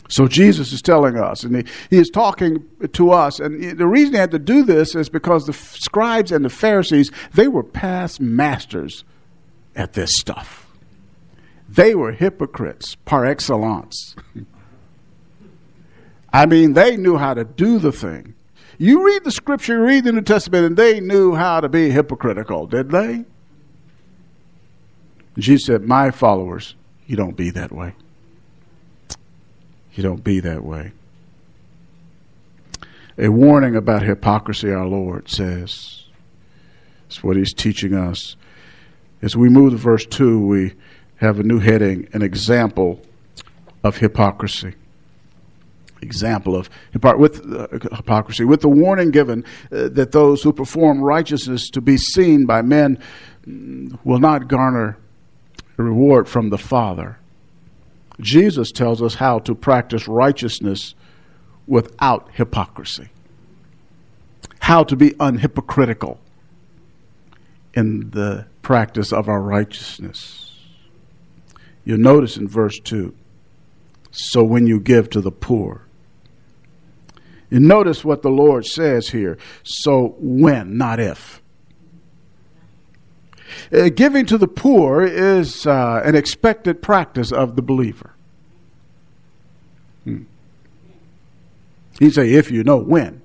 So 0.10 0.28
Jesus 0.28 0.74
is 0.74 0.82
telling 0.82 1.18
us, 1.18 1.44
and 1.44 1.56
he, 1.56 1.64
he 1.92 1.98
is 1.98 2.10
talking 2.10 2.66
to 2.94 3.12
us. 3.12 3.40
And 3.40 3.78
the 3.78 3.88
reason 3.88 4.14
he 4.14 4.20
had 4.20 4.32
to 4.32 4.40
do 4.40 4.64
this 4.64 4.96
is 4.96 5.08
because 5.08 5.46
the 5.46 5.54
scribes 5.54 6.32
and 6.32 6.44
the 6.44 6.50
Pharisees, 6.50 7.12
they 7.34 7.48
were 7.48 7.64
past 7.64 8.20
masters 8.20 9.04
at 9.76 9.94
this 9.94 10.12
stuff. 10.16 10.68
They 11.70 11.94
were 11.94 12.12
hypocrites 12.12 12.96
par 13.06 13.26
excellence. 13.26 14.16
I 16.34 16.48
mean, 16.48 16.74
they 16.74 16.98
knew 16.98 17.18
how 17.18 17.36
to 17.36 17.44
do 17.44 17.78
the 17.78 17.92
thing. 17.92 18.34
You 18.80 19.06
read 19.06 19.24
the 19.24 19.32
scripture, 19.32 19.76
you 19.76 19.84
read 19.84 20.04
the 20.06 20.12
New 20.12 20.22
Testament, 20.22 20.66
and 20.66 20.78
they 20.78 21.00
knew 21.00 21.36
how 21.36 21.60
to 21.60 21.70
be 21.70 21.92
hypocritical, 21.92 22.66
did 22.66 22.90
they? 22.90 23.26
Jesus 25.38 25.68
said, 25.68 25.84
My 25.84 26.10
followers, 26.12 26.76
you 27.06 27.16
don't 27.16 27.36
be 27.36 27.52
that 27.52 27.72
way. 27.72 27.94
You 29.94 30.04
don't 30.04 30.24
be 30.24 30.40
that 30.40 30.64
way. 30.64 30.92
A 33.18 33.30
warning 33.30 33.76
about 33.76 34.04
hypocrisy, 34.04 34.72
our 34.72 34.86
Lord 34.86 35.30
says. 35.30 36.06
It's 37.08 37.24
what 37.24 37.36
he's 37.36 37.54
teaching 37.54 37.94
us. 37.94 38.36
As 39.22 39.36
we 39.36 39.50
move 39.50 39.72
to 39.72 39.78
verse 39.78 40.06
2, 40.06 40.46
we 40.46 40.74
have 41.18 41.40
a 41.40 41.44
new 41.44 41.60
heading 41.60 42.08
an 42.14 42.22
example 42.22 43.02
of 43.84 43.98
hypocrisy. 43.98 44.76
Example 46.02 46.56
of 46.56 46.70
with 47.18 47.46
uh, 47.54 47.68
hypocrisy, 47.94 48.46
with 48.46 48.62
the 48.62 48.70
warning 48.70 49.12
given 49.12 49.44
uh, 49.72 49.90
that 49.90 50.14
those 50.14 50.42
who 50.42 50.54
perform 50.54 51.02
righteousness 51.02 51.70
to 51.72 51.82
be 51.82 51.98
seen 51.98 52.46
by 52.46 52.62
men 52.62 52.98
mm, 53.46 54.00
will 54.06 54.20
not 54.20 54.48
garner 54.48 54.98
a 55.78 55.84
reward 55.84 56.30
from 56.30 56.52
the 56.52 56.58
Father. 56.58 57.19
Jesus 58.20 58.72
tells 58.72 59.02
us 59.02 59.16
how 59.16 59.40
to 59.40 59.56
practice 59.56 60.08
righteousness 60.08 60.96
without 61.68 62.30
hypocrisy, 62.34 63.10
how 64.60 64.84
to 64.84 64.96
be 64.96 65.12
unhypocritical 65.12 66.18
in 67.74 68.10
the 68.12 68.46
practice 68.62 69.14
of 69.14 69.30
our 69.30 69.42
righteousness. 69.42 70.58
You'll 71.86 72.00
notice 72.00 72.38
in 72.38 72.48
verse 72.48 72.80
2 72.80 73.16
so 74.12 74.44
when 74.44 74.68
you 74.68 74.80
give 74.80 75.10
to 75.12 75.22
the 75.22 75.32
poor. 75.32 75.86
You 77.50 77.60
notice 77.60 78.06
what 78.06 78.22
the 78.22 78.30
Lord 78.30 78.66
says 78.66 79.10
here. 79.10 79.38
So 79.64 80.16
when, 80.20 80.78
not 80.78 81.00
if. 81.00 81.42
Uh, 83.72 83.90
giving 83.90 84.26
to 84.26 84.38
the 84.38 84.48
poor 84.48 85.04
is 85.04 85.66
uh, 85.66 86.02
an 86.04 86.16
expected 86.16 86.82
practice 86.82 87.32
of 87.32 87.56
the 87.56 87.62
believer. 87.62 88.14
Hmm. 90.04 90.24
He 92.00 92.10
say, 92.10 92.34
if 92.34 92.52
you 92.52 92.64
know 92.64 92.78
when. 92.78 93.22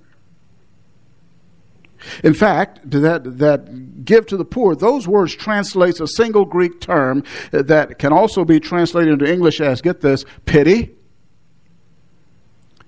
In 2.23 2.35
fact, 2.35 2.81
that, 2.91 3.39
that 3.39 4.05
give 4.05 4.27
to 4.27 4.37
the 4.37 4.45
poor, 4.45 4.75
those 4.75 5.09
words 5.09 5.35
translates 5.35 6.01
a 6.01 6.07
single 6.07 6.45
Greek 6.45 6.81
term 6.81 7.25
that 7.51 7.99
can 7.99 8.13
also 8.13 8.45
be 8.45 8.61
translated 8.61 9.15
into 9.15 9.31
English 9.31 9.61
as, 9.61 9.81
get 9.81 10.03
this, 10.03 10.25
pity, 10.45 10.95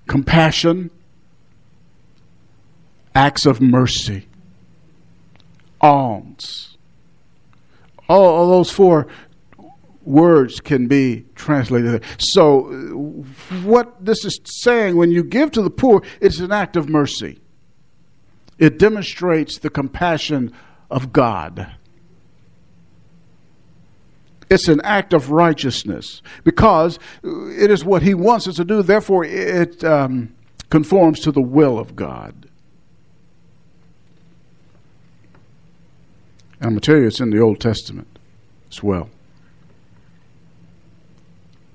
compassion, 0.05 0.91
acts 3.15 3.47
of 3.47 3.59
mercy, 3.59 4.27
alms 5.81 6.76
all, 8.09 8.25
all 8.25 8.49
those 8.49 8.71
four 8.71 9.07
words 10.07 10.61
can 10.61 10.87
be 10.87 11.25
translated. 11.35 12.03
So, 12.17 12.63
what 13.63 14.03
this 14.03 14.23
is 14.25 14.39
saying, 14.45 14.95
when 14.95 15.11
you 15.11 15.23
give 15.23 15.51
to 15.51 15.61
the 15.61 15.69
poor, 15.69 16.01
it's 16.21 16.39
an 16.39 16.51
act 16.51 16.75
of 16.75 16.89
mercy. 16.89 17.39
It 18.57 18.79
demonstrates 18.79 19.59
the 19.59 19.69
compassion 19.69 20.53
of 20.89 21.11
God. 21.11 21.71
It's 24.49 24.69
an 24.69 24.79
act 24.83 25.13
of 25.13 25.29
righteousness 25.29 26.21
because 26.43 26.99
it 27.23 27.69
is 27.69 27.83
what 27.83 28.01
He 28.01 28.13
wants 28.13 28.47
us 28.47 28.55
to 28.55 28.65
do. 28.65 28.81
Therefore, 28.81 29.25
it 29.25 29.83
um, 29.83 30.33
conforms 30.69 31.19
to 31.21 31.31
the 31.31 31.41
will 31.41 31.77
of 31.77 31.95
God. 31.95 32.46
And 36.59 36.67
I'm 36.67 36.69
going 36.71 36.79
to 36.79 36.85
tell 36.85 36.99
you, 36.99 37.07
it's 37.07 37.19
in 37.19 37.29
the 37.29 37.39
Old 37.39 37.59
Testament 37.59 38.19
as 38.69 38.81
well. 38.81 39.09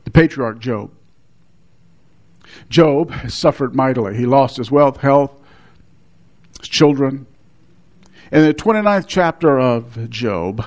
The 0.04 0.10
patriarch 0.10 0.58
Job. 0.58 0.90
Job 2.68 3.10
has 3.10 3.34
suffered 3.34 3.74
mightily. 3.74 4.16
He 4.16 4.26
lost 4.26 4.56
his 4.56 4.70
wealth, 4.70 4.98
health, 4.98 5.32
his 6.60 6.68
children. 6.68 7.26
In 8.30 8.44
the 8.44 8.54
29th 8.54 9.06
chapter 9.06 9.58
of 9.58 10.10
Job, 10.10 10.64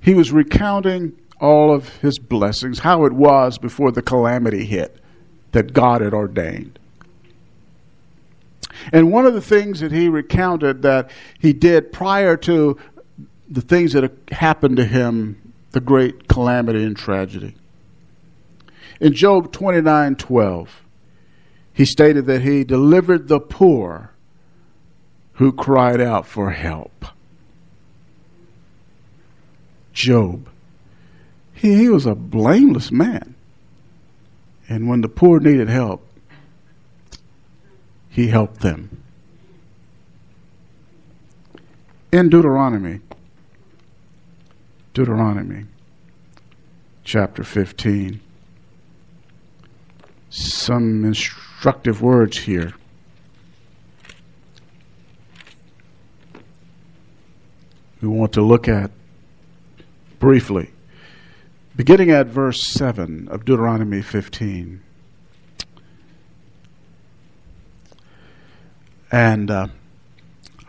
he 0.00 0.14
was 0.14 0.32
recounting 0.32 1.12
all 1.40 1.74
of 1.74 1.88
his 1.96 2.18
blessings, 2.18 2.78
how 2.80 3.04
it 3.04 3.12
was 3.12 3.58
before 3.58 3.90
the 3.90 4.02
calamity 4.02 4.64
hit 4.64 4.98
that 5.50 5.72
God 5.72 6.00
had 6.00 6.14
ordained. 6.14 6.78
And 8.92 9.12
one 9.12 9.26
of 9.26 9.34
the 9.34 9.40
things 9.40 9.80
that 9.80 9.92
he 9.92 10.08
recounted 10.08 10.82
that 10.82 11.10
he 11.38 11.52
did 11.52 11.92
prior 11.92 12.36
to 12.38 12.78
the 13.52 13.60
things 13.60 13.92
that 13.92 14.10
happened 14.30 14.76
to 14.76 14.84
him, 14.84 15.52
the 15.72 15.80
great 15.80 16.28
calamity 16.28 16.84
and 16.84 16.96
tragedy. 16.96 17.54
In 19.00 19.12
Job 19.12 19.52
29 19.52 20.16
12, 20.16 20.82
he 21.74 21.84
stated 21.84 22.26
that 22.26 22.42
he 22.42 22.64
delivered 22.64 23.28
the 23.28 23.40
poor 23.40 24.10
who 25.34 25.52
cried 25.52 26.00
out 26.00 26.26
for 26.26 26.50
help. 26.50 27.06
Job 29.92 30.48
he, 31.62 31.76
he 31.76 31.88
was 31.88 32.06
a 32.06 32.14
blameless 32.16 32.90
man. 32.90 33.36
And 34.68 34.88
when 34.88 35.00
the 35.00 35.08
poor 35.08 35.38
needed 35.38 35.68
help, 35.68 36.04
he 38.10 38.26
helped 38.26 38.60
them. 38.60 39.02
In 42.10 42.28
Deuteronomy, 42.28 43.00
Deuteronomy 44.94 45.66
chapter 47.04 47.42
15, 47.42 48.20
some 50.30 51.04
instructive 51.04 52.02
words 52.02 52.38
here. 52.38 52.72
We 58.00 58.08
want 58.08 58.32
to 58.32 58.42
look 58.42 58.68
at 58.68 58.90
briefly 60.18 60.72
beginning 61.76 62.10
at 62.10 62.26
verse 62.26 62.62
7 62.62 63.28
of 63.28 63.44
Deuteronomy 63.44 64.02
15. 64.02 64.82
And 69.10 69.50
uh, 69.50 69.68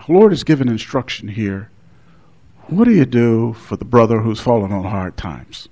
Lord 0.08 0.32
has 0.32 0.44
given 0.44 0.70
instruction 0.70 1.28
here. 1.30 1.70
What 2.68 2.86
do 2.86 2.92
you 2.92 3.06
do 3.06 3.54
for 3.54 3.76
the 3.76 3.86
brother 3.86 4.22
who's 4.22 4.40
fallen 4.40 4.72
on 4.72 4.84
hard 4.86 5.18
times? 5.18 5.68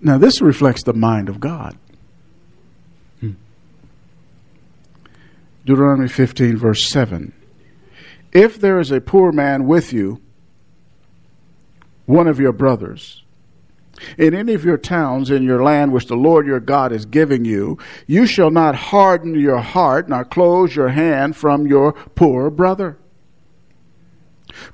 Now, 0.00 0.16
this 0.18 0.40
reflects 0.40 0.84
the 0.84 0.92
mind 0.92 1.28
of 1.28 1.40
God. 1.40 1.76
Hmm. 3.20 3.32
Deuteronomy 5.64 6.08
15, 6.08 6.56
verse 6.56 6.84
7. 6.84 7.32
If 8.32 8.60
there 8.60 8.78
is 8.78 8.90
a 8.90 9.00
poor 9.00 9.32
man 9.32 9.66
with 9.66 9.92
you, 9.92 10.20
one 12.06 12.26
of 12.26 12.38
your 12.38 12.52
brothers. 12.52 13.22
In 14.16 14.34
any 14.34 14.54
of 14.54 14.64
your 14.64 14.78
towns 14.78 15.30
in 15.30 15.42
your 15.42 15.62
land 15.62 15.92
which 15.92 16.06
the 16.06 16.16
Lord 16.16 16.46
your 16.46 16.60
God 16.60 16.92
is 16.92 17.04
giving 17.04 17.44
you, 17.44 17.78
you 18.06 18.26
shall 18.26 18.50
not 18.50 18.74
harden 18.74 19.38
your 19.38 19.58
heart 19.58 20.08
nor 20.08 20.24
close 20.24 20.74
your 20.74 20.88
hand 20.88 21.36
from 21.36 21.66
your 21.66 21.92
poor 21.92 22.50
brother. 22.50 22.98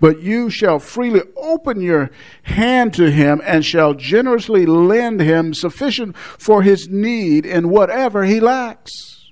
But 0.01 0.23
you 0.23 0.51
shall 0.51 0.79
freely 0.79 1.23
open 1.37 1.81
your 1.81 2.11
hand 2.45 2.95
to 2.95 3.11
him 3.11 3.41
and 3.45 3.65
shall 3.65 3.95
generously 3.95 4.67
lend 4.67 5.21
him 5.21 5.55
sufficient 5.55 6.17
for 6.17 6.63
his 6.63 6.89
need 6.89 7.45
in 7.45 7.69
whatever 7.69 8.25
he 8.25 8.41
lacks. 8.41 9.31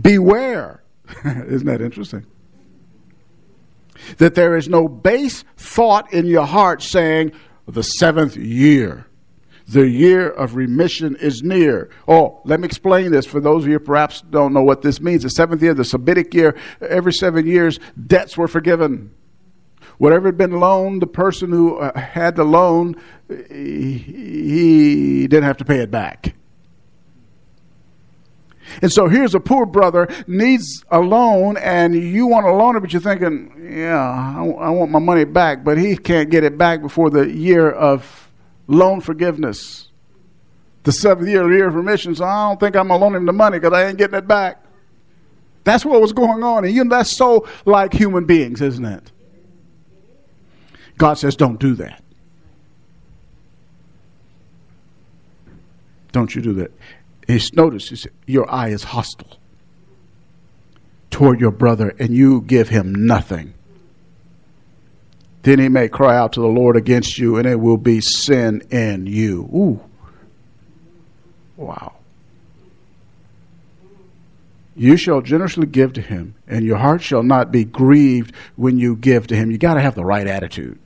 Beware. 0.00 0.82
Isn't 1.24 1.66
that 1.66 1.80
interesting? 1.80 2.26
That 4.18 4.34
there 4.34 4.56
is 4.56 4.68
no 4.68 4.88
base 4.88 5.44
thought 5.56 6.12
in 6.12 6.26
your 6.26 6.46
heart 6.46 6.82
saying, 6.82 7.32
the 7.66 7.82
seventh 7.82 8.36
year. 8.36 9.06
The 9.68 9.88
year 9.88 10.30
of 10.30 10.54
remission 10.54 11.16
is 11.16 11.42
near. 11.42 11.90
Oh, 12.06 12.40
let 12.44 12.60
me 12.60 12.66
explain 12.66 13.10
this 13.10 13.26
for 13.26 13.40
those 13.40 13.64
of 13.64 13.70
you 13.70 13.80
perhaps 13.80 14.20
don't 14.30 14.52
know 14.52 14.62
what 14.62 14.82
this 14.82 15.00
means. 15.00 15.24
The 15.24 15.30
seventh 15.30 15.60
year, 15.60 15.74
the 15.74 15.82
Sabbatic 15.82 16.32
year, 16.34 16.56
every 16.80 17.12
seven 17.12 17.46
years, 17.46 17.80
debts 18.06 18.36
were 18.36 18.46
forgiven. 18.46 19.10
Whatever 19.98 20.28
had 20.28 20.36
been 20.36 20.60
loaned, 20.60 21.02
the 21.02 21.08
person 21.08 21.50
who 21.50 21.78
uh, 21.78 21.98
had 21.98 22.36
the 22.36 22.44
loan, 22.44 22.94
he 23.28 25.26
didn't 25.26 25.44
have 25.44 25.56
to 25.56 25.64
pay 25.64 25.80
it 25.80 25.90
back. 25.90 26.34
And 28.82 28.92
so 28.92 29.08
here's 29.08 29.34
a 29.34 29.40
poor 29.40 29.66
brother 29.66 30.08
needs 30.26 30.84
a 30.90 31.00
loan, 31.00 31.56
and 31.56 31.94
you 31.94 32.26
want 32.26 32.46
to 32.46 32.52
loan 32.52 32.76
it, 32.76 32.80
but 32.80 32.92
you're 32.92 33.02
thinking, 33.02 33.70
yeah, 33.70 33.98
I, 33.98 34.44
I 34.44 34.70
want 34.70 34.90
my 34.90 34.98
money 34.98 35.24
back, 35.24 35.64
but 35.64 35.78
he 35.78 35.96
can't 35.96 36.30
get 36.30 36.44
it 36.44 36.58
back 36.58 36.82
before 36.82 37.10
the 37.10 37.30
year 37.30 37.70
of 37.70 38.30
loan 38.66 39.00
forgiveness, 39.00 39.88
the 40.82 40.92
seventh 40.92 41.28
year, 41.28 41.44
of 41.44 41.52
year 41.52 41.68
of 41.68 41.74
remission. 41.74 42.14
So 42.14 42.24
I 42.24 42.48
don't 42.48 42.60
think 42.60 42.76
I'm 42.76 42.88
gonna 42.88 43.02
loan 43.02 43.14
him 43.14 43.26
the 43.26 43.32
money 43.32 43.58
because 43.58 43.72
I 43.72 43.86
ain't 43.86 43.98
getting 43.98 44.18
it 44.18 44.28
back. 44.28 44.62
That's 45.64 45.84
what 45.84 46.00
was 46.00 46.12
going 46.12 46.42
on, 46.42 46.64
and 46.64 46.74
you 46.74 46.84
know 46.84 46.96
that's 46.96 47.16
so 47.16 47.48
like 47.64 47.92
human 47.92 48.24
beings, 48.24 48.60
isn't 48.60 48.84
it? 48.84 49.10
God 50.98 51.14
says, 51.14 51.36
don't 51.36 51.60
do 51.60 51.74
that. 51.74 52.02
Don't 56.12 56.34
you 56.34 56.40
do 56.40 56.54
that. 56.54 56.72
Notice 57.28 58.06
your 58.26 58.50
eye 58.50 58.68
is 58.68 58.84
hostile 58.84 59.38
toward 61.10 61.40
your 61.40 61.50
brother, 61.50 61.94
and 61.98 62.14
you 62.14 62.42
give 62.42 62.68
him 62.68 62.94
nothing. 63.06 63.54
Then 65.42 65.58
he 65.58 65.68
may 65.68 65.88
cry 65.88 66.16
out 66.16 66.32
to 66.34 66.40
the 66.40 66.46
Lord 66.46 66.76
against 66.76 67.18
you, 67.18 67.36
and 67.36 67.46
it 67.46 67.60
will 67.60 67.78
be 67.78 68.00
sin 68.00 68.62
in 68.70 69.06
you. 69.06 69.42
Ooh. 69.54 69.80
Wow. 71.56 71.94
You 74.74 74.96
shall 74.96 75.22
generously 75.22 75.66
give 75.66 75.94
to 75.94 76.02
him, 76.02 76.34
and 76.46 76.64
your 76.64 76.76
heart 76.76 77.00
shall 77.00 77.22
not 77.22 77.50
be 77.50 77.64
grieved 77.64 78.34
when 78.56 78.76
you 78.76 78.94
give 78.94 79.26
to 79.28 79.36
him. 79.36 79.50
You 79.50 79.56
got 79.56 79.74
to 79.74 79.80
have 79.80 79.94
the 79.94 80.04
right 80.04 80.26
attitude. 80.26 80.78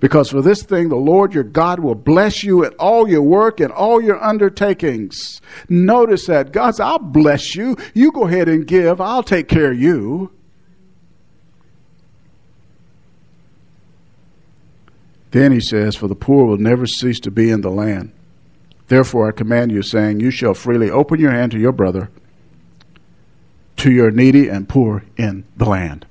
Because 0.00 0.30
for 0.30 0.42
this 0.42 0.62
thing, 0.62 0.88
the 0.88 0.96
Lord 0.96 1.34
your 1.34 1.44
God 1.44 1.80
will 1.80 1.94
bless 1.94 2.42
you 2.42 2.64
in 2.64 2.72
all 2.74 3.08
your 3.08 3.22
work 3.22 3.60
and 3.60 3.72
all 3.72 4.00
your 4.00 4.22
undertakings. 4.22 5.40
Notice 5.68 6.26
that. 6.26 6.52
God 6.52 6.72
says, 6.72 6.80
I'll 6.80 6.98
bless 6.98 7.54
you. 7.54 7.76
You 7.94 8.12
go 8.12 8.26
ahead 8.26 8.48
and 8.48 8.66
give. 8.66 9.00
I'll 9.00 9.22
take 9.22 9.48
care 9.48 9.72
of 9.72 9.80
you. 9.80 10.32
Then 15.30 15.52
he 15.52 15.60
says, 15.60 15.94
For 15.94 16.08
the 16.08 16.14
poor 16.14 16.46
will 16.46 16.56
never 16.56 16.86
cease 16.86 17.20
to 17.20 17.30
be 17.30 17.50
in 17.50 17.60
the 17.60 17.70
land. 17.70 18.12
Therefore 18.88 19.28
I 19.28 19.32
command 19.32 19.70
you, 19.70 19.82
saying, 19.82 20.20
You 20.20 20.30
shall 20.30 20.54
freely 20.54 20.90
open 20.90 21.20
your 21.20 21.32
hand 21.32 21.52
to 21.52 21.58
your 21.58 21.72
brother, 21.72 22.10
to 23.76 23.92
your 23.92 24.10
needy 24.10 24.48
and 24.48 24.68
poor 24.68 25.04
in 25.16 25.44
the 25.56 25.66
land. 25.66 26.06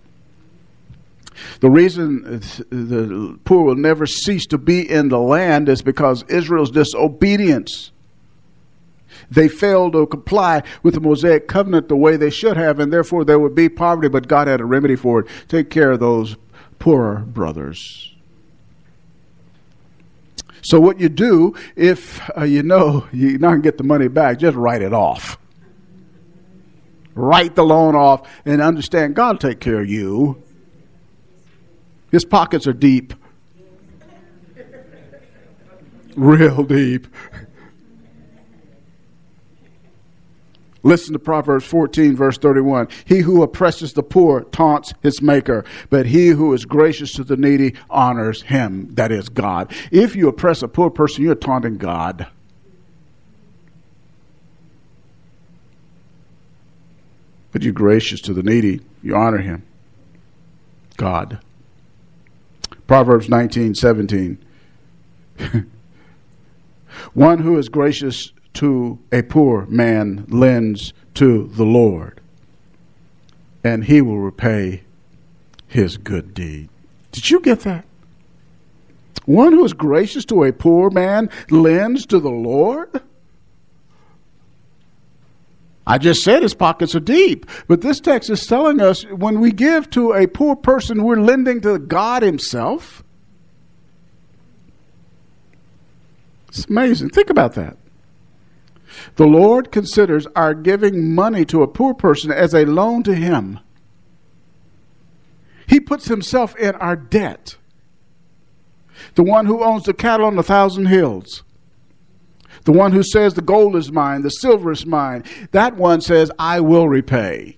The 1.59 1.69
reason 1.69 2.39
the 2.69 3.39
poor 3.45 3.63
will 3.63 3.75
never 3.75 4.05
cease 4.05 4.45
to 4.47 4.57
be 4.57 4.89
in 4.89 5.09
the 5.09 5.19
land 5.19 5.69
is 5.69 5.81
because 5.81 6.23
Israel's 6.23 6.71
disobedience. 6.71 7.91
They 9.29 9.47
failed 9.47 9.93
to 9.93 10.05
comply 10.07 10.63
with 10.83 10.93
the 10.93 10.99
Mosaic 10.99 11.47
covenant 11.47 11.89
the 11.89 11.95
way 11.95 12.17
they 12.17 12.29
should 12.29 12.57
have, 12.57 12.79
and 12.79 12.91
therefore 12.93 13.25
there 13.25 13.39
would 13.39 13.55
be 13.55 13.69
poverty, 13.69 14.07
but 14.07 14.27
God 14.27 14.47
had 14.47 14.61
a 14.61 14.65
remedy 14.65 14.95
for 14.95 15.21
it. 15.21 15.27
Take 15.47 15.69
care 15.69 15.91
of 15.91 15.99
those 15.99 16.37
poorer 16.79 17.19
brothers. 17.19 18.13
So, 20.61 20.79
what 20.79 20.99
you 20.99 21.09
do 21.09 21.55
if 21.75 22.21
uh, 22.37 22.43
you 22.43 22.63
know 22.63 23.07
you're 23.13 23.39
not 23.39 23.49
going 23.49 23.61
to 23.61 23.67
get 23.67 23.77
the 23.77 23.83
money 23.83 24.07
back, 24.07 24.39
just 24.39 24.57
write 24.57 24.81
it 24.81 24.93
off. 24.93 25.37
Write 27.15 27.55
the 27.55 27.63
loan 27.63 27.95
off 27.95 28.29
and 28.45 28.61
understand 28.61 29.15
God 29.15 29.39
take 29.39 29.59
care 29.59 29.81
of 29.81 29.89
you. 29.89 30.43
His 32.17 32.25
pockets 32.25 32.65
are 32.65 32.73
deep. 32.73 33.13
Real 36.15 36.63
deep. 36.63 37.05
Listen 40.81 41.13
to 41.13 41.19
Proverbs 41.19 41.63
14, 41.65 42.15
verse 42.15 42.39
31. 42.39 42.87
He 43.05 43.19
who 43.19 43.43
oppresses 43.43 43.93
the 43.93 44.01
poor 44.01 44.45
taunts 44.45 44.95
his 45.03 45.21
maker, 45.21 45.63
but 45.91 46.07
he 46.07 46.29
who 46.29 46.55
is 46.55 46.65
gracious 46.65 47.13
to 47.13 47.23
the 47.23 47.37
needy 47.37 47.75
honors 47.87 48.41
him, 48.41 48.95
that 48.95 49.11
is 49.11 49.29
God. 49.29 49.71
If 49.91 50.15
you 50.15 50.27
oppress 50.27 50.63
a 50.63 50.67
poor 50.67 50.89
person, 50.89 51.23
you're 51.23 51.35
taunting 51.35 51.77
God. 51.77 52.25
But 57.51 57.61
you're 57.61 57.73
gracious 57.73 58.21
to 58.21 58.33
the 58.33 58.41
needy, 58.41 58.81
you 59.03 59.15
honor 59.15 59.37
him, 59.37 59.61
God. 60.95 61.41
Proverbs 62.87 63.29
19, 63.29 63.75
17. 63.75 64.37
One 67.13 67.39
who 67.39 67.57
is 67.57 67.69
gracious 67.69 68.31
to 68.53 68.97
a 69.11 69.21
poor 69.21 69.65
man 69.67 70.25
lends 70.29 70.93
to 71.15 71.47
the 71.53 71.65
Lord, 71.65 72.21
and 73.63 73.83
he 73.83 74.01
will 74.01 74.19
repay 74.19 74.83
his 75.67 75.97
good 75.97 76.33
deed. 76.33 76.69
Did 77.11 77.29
you 77.29 77.39
get 77.39 77.59
that? 77.61 77.85
One 79.25 79.51
who 79.51 79.65
is 79.65 79.73
gracious 79.73 80.23
to 80.25 80.45
a 80.45 80.53
poor 80.53 80.89
man 80.89 81.29
lends 81.49 82.05
to 82.07 82.19
the 82.19 82.31
Lord. 82.31 83.01
I 85.87 85.97
just 85.97 86.21
said 86.21 86.43
his 86.43 86.53
pockets 86.53 86.95
are 86.95 86.99
deep, 86.99 87.45
but 87.69 87.79
this 87.79 88.01
text 88.01 88.29
is 88.29 88.45
telling 88.45 88.81
us 88.81 89.03
when 89.03 89.39
we 89.39 89.53
give 89.53 89.89
to 89.91 90.11
a 90.11 90.27
poor 90.27 90.57
person, 90.57 91.01
we're 91.01 91.15
lending 91.15 91.61
to 91.61 91.79
God 91.79 92.23
Himself. 92.23 93.05
It's 96.49 96.65
amazing. 96.65 97.11
Think 97.11 97.29
about 97.29 97.53
that. 97.53 97.77
The 99.15 99.25
Lord 99.25 99.71
considers 99.71 100.27
our 100.35 100.53
giving 100.53 101.15
money 101.15 101.45
to 101.45 101.63
a 101.63 101.67
poor 101.67 101.93
person 101.93 102.31
as 102.31 102.53
a 102.53 102.65
loan 102.65 103.03
to 103.03 103.15
Him. 103.15 103.61
He 105.67 105.79
puts 105.79 106.09
Himself 106.09 106.53
in 106.57 106.75
our 106.75 106.97
debt. 106.97 107.55
The 109.15 109.23
one 109.23 109.45
who 109.45 109.63
owns 109.63 109.83
the 109.83 109.93
cattle 109.93 110.25
on 110.25 110.37
a 110.37 110.43
thousand 110.43 110.87
hills. 110.87 111.43
The 112.67 112.73
one 112.73 112.91
who 112.91 113.01
says 113.01 113.33
the 113.33 113.41
gold 113.41 113.77
is 113.77 113.93
mine, 113.93 114.23
the 114.23 114.29
silver 114.29 114.73
is 114.73 114.85
mine. 114.85 115.23
That 115.51 115.77
one 115.77 116.01
says, 116.01 116.29
I 116.37 116.59
will 116.59 116.89
repay. 116.89 117.55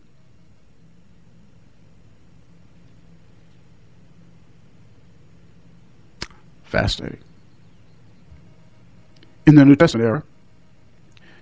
Fascinating. 6.62 7.22
In 9.48 9.56
the 9.56 9.65
New 9.65 9.76
Testament 9.76 10.06
era, 10.06 10.24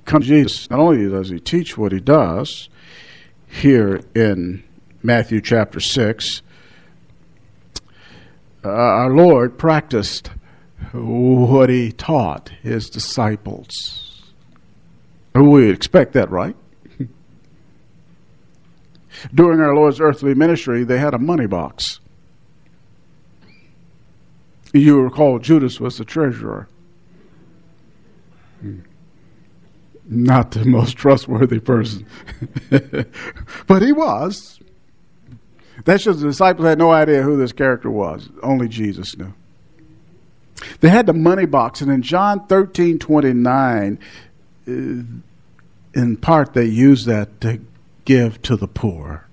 comes 0.06 0.28
Jesus. 0.28 0.70
Not 0.70 0.80
only 0.80 1.10
does 1.10 1.28
he 1.28 1.42
teach 1.42 1.78
what 1.78 1.92
he 1.92 2.00
does 2.00 2.70
here 3.50 4.00
in 4.16 4.64
Matthew 5.04 5.42
chapter 5.42 5.82
6, 5.82 6.42
uh, 8.64 8.70
our 8.70 9.14
Lord 9.14 9.58
practiced 9.58 10.32
what 10.94 11.70
he 11.70 11.92
taught 11.92 12.50
his 12.62 12.90
disciples. 12.90 14.34
We 15.34 15.70
expect 15.70 16.14
that, 16.14 16.32
right? 16.32 16.56
During 19.34 19.60
our 19.60 19.76
Lord's 19.76 20.00
earthly 20.00 20.34
ministry, 20.34 20.84
they 20.84 20.98
had 20.98 21.14
a 21.14 21.20
money 21.20 21.48
box. 21.48 22.00
You 24.74 25.02
recall 25.02 25.40
Judas 25.40 25.80
was 25.80 25.98
the 25.98 26.06
treasurer. 26.06 26.68
Not 30.10 30.52
the 30.52 30.66
most 30.66 30.96
trustworthy 30.98 31.60
person. 31.60 32.06
but 33.68 33.82
he 33.82 33.92
was. 33.92 34.60
That 35.86 36.02
shows 36.02 36.22
the 36.22 36.28
disciples 36.28 36.68
had 36.68 36.80
no 36.80 36.92
idea 36.92 37.22
who 37.22 37.38
this 37.38 37.52
character 37.52 37.90
was. 37.90 38.30
Only 38.42 38.68
Jesus 38.68 39.18
knew. 39.18 39.34
They 40.80 40.90
had 40.90 41.06
the 41.06 41.14
money 41.14 41.46
box, 41.46 41.82
and 41.82 41.92
in 41.92 42.02
John 42.02 42.48
thirteen 42.48 43.00
twenty 43.00 43.34
nine, 43.34 44.00
uh, 44.68 44.72
in 45.94 46.18
part 46.20 46.54
they 46.54 46.66
used 46.66 47.06
that 47.08 47.42
to 47.42 47.60
give 48.06 48.42
to 48.44 48.56
the 48.56 48.68
poor. 48.68 49.28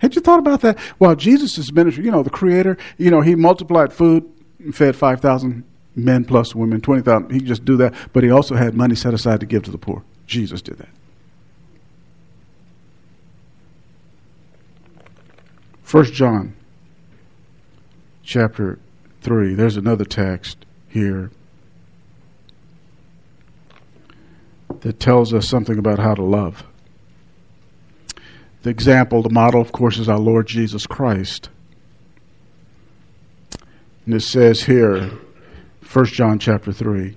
Had 0.00 0.14
you 0.14 0.20
thought 0.20 0.38
about 0.38 0.60
that? 0.60 0.78
Well, 0.98 1.16
Jesus' 1.16 1.58
is 1.58 1.72
ministry, 1.72 2.04
you 2.04 2.10
know, 2.10 2.22
the 2.22 2.30
Creator, 2.30 2.78
you 2.98 3.10
know, 3.10 3.20
He 3.20 3.34
multiplied 3.34 3.92
food, 3.92 4.24
fed 4.72 4.94
5,000 4.94 5.64
men 5.96 6.24
plus 6.24 6.54
women, 6.54 6.80
20,000. 6.80 7.30
He 7.30 7.40
just 7.40 7.64
do 7.64 7.76
that, 7.78 7.94
but 8.12 8.22
He 8.22 8.30
also 8.30 8.54
had 8.54 8.74
money 8.74 8.94
set 8.94 9.12
aside 9.12 9.40
to 9.40 9.46
give 9.46 9.64
to 9.64 9.70
the 9.70 9.78
poor. 9.78 10.04
Jesus 10.26 10.62
did 10.62 10.78
that. 10.78 10.88
First 15.82 16.12
John 16.12 16.54
chapter 18.22 18.78
3. 19.20 19.54
There's 19.54 19.76
another 19.76 20.04
text 20.04 20.64
here 20.88 21.30
that 24.80 25.00
tells 25.00 25.34
us 25.34 25.48
something 25.48 25.78
about 25.78 25.98
how 25.98 26.14
to 26.14 26.22
love. 26.22 26.64
The 28.62 28.70
example, 28.70 29.22
the 29.22 29.30
model, 29.30 29.60
of 29.60 29.72
course, 29.72 29.98
is 29.98 30.08
our 30.08 30.18
Lord 30.18 30.46
Jesus 30.46 30.86
Christ. 30.86 31.48
And 34.04 34.14
it 34.14 34.22
says 34.22 34.62
here, 34.62 35.10
1 35.92 36.04
John 36.06 36.38
chapter 36.38 36.72
3, 36.72 37.16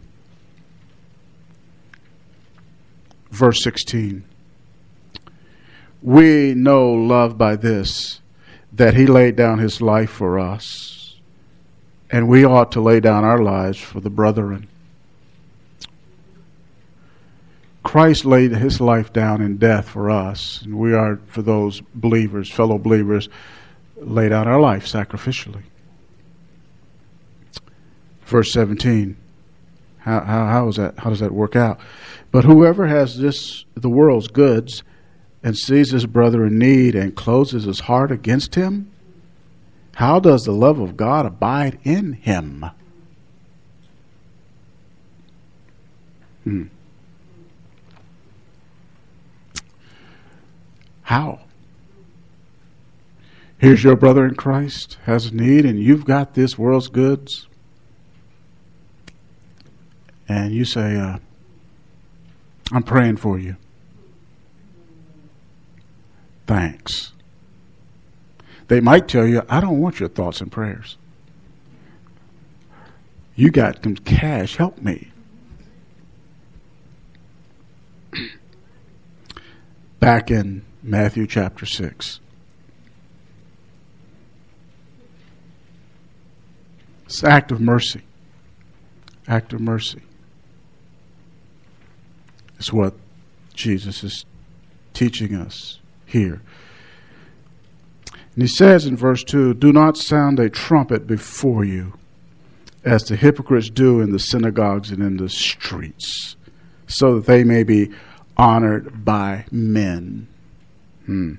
verse 3.31 3.63
16. 3.63 4.23
We 6.01 6.53
know 6.53 6.91
love 6.91 7.37
by 7.37 7.55
this 7.55 8.21
that 8.73 8.95
he 8.95 9.05
laid 9.05 9.35
down 9.35 9.59
his 9.59 9.81
life 9.81 10.09
for 10.09 10.39
us, 10.39 11.00
and 12.11 12.27
we 12.27 12.43
ought 12.43 12.73
to 12.73 12.81
lay 12.81 12.99
down 12.99 13.23
our 13.23 13.41
lives 13.41 13.79
for 13.79 14.01
the 14.01 14.09
brethren. 14.09 14.67
Christ 17.83 18.25
laid 18.25 18.51
his 18.51 18.79
life 18.79 19.11
down 19.11 19.41
in 19.41 19.57
death 19.57 19.89
for 19.89 20.09
us, 20.09 20.61
and 20.61 20.77
we 20.77 20.93
are, 20.93 21.19
for 21.27 21.41
those 21.41 21.81
believers, 21.95 22.51
fellow 22.51 22.77
believers, 22.77 23.29
laid 23.97 24.29
down 24.29 24.47
our 24.47 24.59
life 24.59 24.85
sacrificially. 24.85 25.63
Verse 28.25 28.51
17. 28.51 29.17
How, 29.99 30.19
how, 30.19 30.45
how, 30.45 30.67
is 30.67 30.75
that, 30.75 30.99
how 30.99 31.09
does 31.09 31.19
that 31.19 31.31
work 31.31 31.55
out? 31.55 31.79
But 32.31 32.43
whoever 32.43 32.87
has 32.87 33.17
this, 33.17 33.65
the 33.75 33.89
world's 33.89 34.27
goods, 34.27 34.83
and 35.43 35.57
sees 35.57 35.91
his 35.91 36.05
brother 36.05 36.45
in 36.45 36.59
need 36.59 36.95
and 36.95 37.15
closes 37.15 37.63
his 37.63 37.81
heart 37.81 38.11
against 38.11 38.55
him, 38.55 38.90
how 40.01 40.19
does 40.19 40.45
the 40.45 40.51
love 40.51 40.79
of 40.79 40.97
God 40.97 41.27
abide 41.27 41.77
in 41.83 42.13
him? 42.13 42.65
Hmm. 46.43 46.63
How? 51.03 51.41
Here's 53.59 53.83
your 53.83 53.95
brother 53.95 54.25
in 54.25 54.33
Christ 54.33 54.97
has 55.03 55.27
a 55.27 55.35
need, 55.35 55.65
and 55.65 55.79
you've 55.79 56.05
got 56.05 56.33
this 56.33 56.57
world's 56.57 56.87
goods. 56.87 57.47
And 60.27 60.51
you 60.51 60.65
say, 60.65 60.97
uh, 60.97 61.19
I'm 62.71 62.81
praying 62.81 63.17
for 63.17 63.37
you 63.37 63.57
thanks. 66.51 67.13
They 68.71 68.79
might 68.79 69.09
tell 69.09 69.27
you, 69.27 69.41
I 69.49 69.59
don't 69.59 69.81
want 69.81 69.99
your 69.99 70.07
thoughts 70.07 70.39
and 70.39 70.49
prayers. 70.49 70.97
You 73.35 73.51
got 73.51 73.83
some 73.83 73.97
cash, 73.97 74.55
help 74.55 74.77
me. 74.77 75.11
Back 79.99 80.31
in 80.31 80.63
Matthew 80.81 81.27
chapter 81.27 81.65
6. 81.65 82.21
It's 87.07 87.23
act 87.25 87.51
of 87.51 87.59
mercy. 87.59 88.03
Act 89.27 89.51
of 89.51 89.59
mercy. 89.59 90.01
It's 92.57 92.71
what 92.71 92.93
Jesus 93.53 94.01
is 94.05 94.25
teaching 94.93 95.35
us 95.35 95.79
here. 96.05 96.41
And 98.33 98.43
he 98.43 98.47
says 98.47 98.85
in 98.85 98.95
verse 98.95 99.23
2 99.23 99.55
Do 99.55 99.73
not 99.73 99.97
sound 99.97 100.39
a 100.39 100.49
trumpet 100.49 101.07
before 101.07 101.63
you, 101.63 101.93
as 102.83 103.03
the 103.03 103.15
hypocrites 103.15 103.69
do 103.69 104.01
in 104.01 104.11
the 104.11 104.19
synagogues 104.19 104.91
and 104.91 105.01
in 105.01 105.17
the 105.17 105.29
streets, 105.29 106.35
so 106.87 107.15
that 107.15 107.25
they 107.25 107.43
may 107.43 107.63
be 107.63 107.91
honored 108.37 109.03
by 109.03 109.45
men. 109.51 110.27
Hmm. 111.05 111.35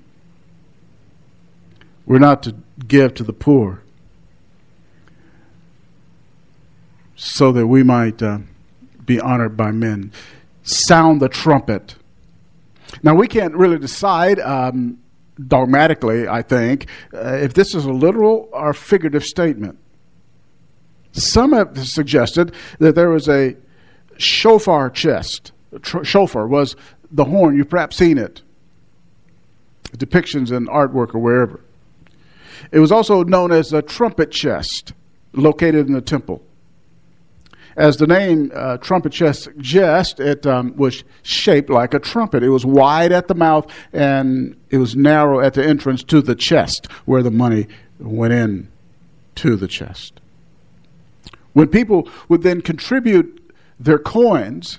We're 2.04 2.18
not 2.18 2.42
to 2.44 2.56
give 2.86 3.14
to 3.14 3.24
the 3.24 3.32
poor 3.32 3.82
so 7.16 7.52
that 7.52 7.68
we 7.68 7.84
might 7.84 8.20
uh, 8.20 8.38
be 9.06 9.20
honored 9.20 9.56
by 9.56 9.70
men. 9.70 10.12
Sound 10.64 11.22
the 11.22 11.28
trumpet 11.28 11.94
now, 13.02 13.14
we 13.14 13.28
can't 13.28 13.54
really 13.54 13.78
decide 13.78 14.38
um, 14.40 14.98
dogmatically, 15.46 16.28
I 16.28 16.42
think, 16.42 16.86
uh, 17.14 17.36
if 17.36 17.54
this 17.54 17.74
is 17.74 17.84
a 17.84 17.92
literal 17.92 18.48
or 18.52 18.72
figurative 18.74 19.24
statement. 19.24 19.78
Some 21.12 21.52
have 21.52 21.86
suggested 21.86 22.54
that 22.78 22.94
there 22.94 23.10
was 23.10 23.28
a 23.28 23.56
shofar 24.16 24.90
chest. 24.90 25.52
Tr- 25.82 26.04
shofar 26.04 26.46
was 26.46 26.76
the 27.10 27.24
horn. 27.24 27.56
You've 27.56 27.68
perhaps 27.68 27.96
seen 27.96 28.18
it. 28.18 28.42
Depictions 29.96 30.50
in 30.50 30.66
artwork 30.66 31.14
or 31.14 31.18
wherever. 31.18 31.60
It 32.70 32.78
was 32.78 32.92
also 32.92 33.22
known 33.24 33.52
as 33.52 33.72
a 33.72 33.82
trumpet 33.82 34.30
chest 34.30 34.94
located 35.32 35.86
in 35.86 35.92
the 35.92 36.00
temple. 36.00 36.42
As 37.76 37.96
the 37.96 38.06
name 38.06 38.50
uh, 38.54 38.76
trumpet 38.78 39.12
chest 39.12 39.44
suggests, 39.44 40.20
it 40.20 40.46
um, 40.46 40.76
was 40.76 41.04
shaped 41.22 41.70
like 41.70 41.94
a 41.94 41.98
trumpet. 41.98 42.42
It 42.42 42.50
was 42.50 42.66
wide 42.66 43.12
at 43.12 43.28
the 43.28 43.34
mouth 43.34 43.70
and 43.92 44.56
it 44.70 44.78
was 44.78 44.94
narrow 44.94 45.40
at 45.40 45.54
the 45.54 45.64
entrance 45.64 46.02
to 46.04 46.20
the 46.20 46.34
chest 46.34 46.90
where 47.06 47.22
the 47.22 47.30
money 47.30 47.66
went 47.98 48.32
in 48.32 48.68
to 49.36 49.56
the 49.56 49.68
chest. 49.68 50.20
When 51.52 51.68
people 51.68 52.08
would 52.28 52.42
then 52.42 52.60
contribute 52.60 53.54
their 53.78 53.98
coins, 53.98 54.78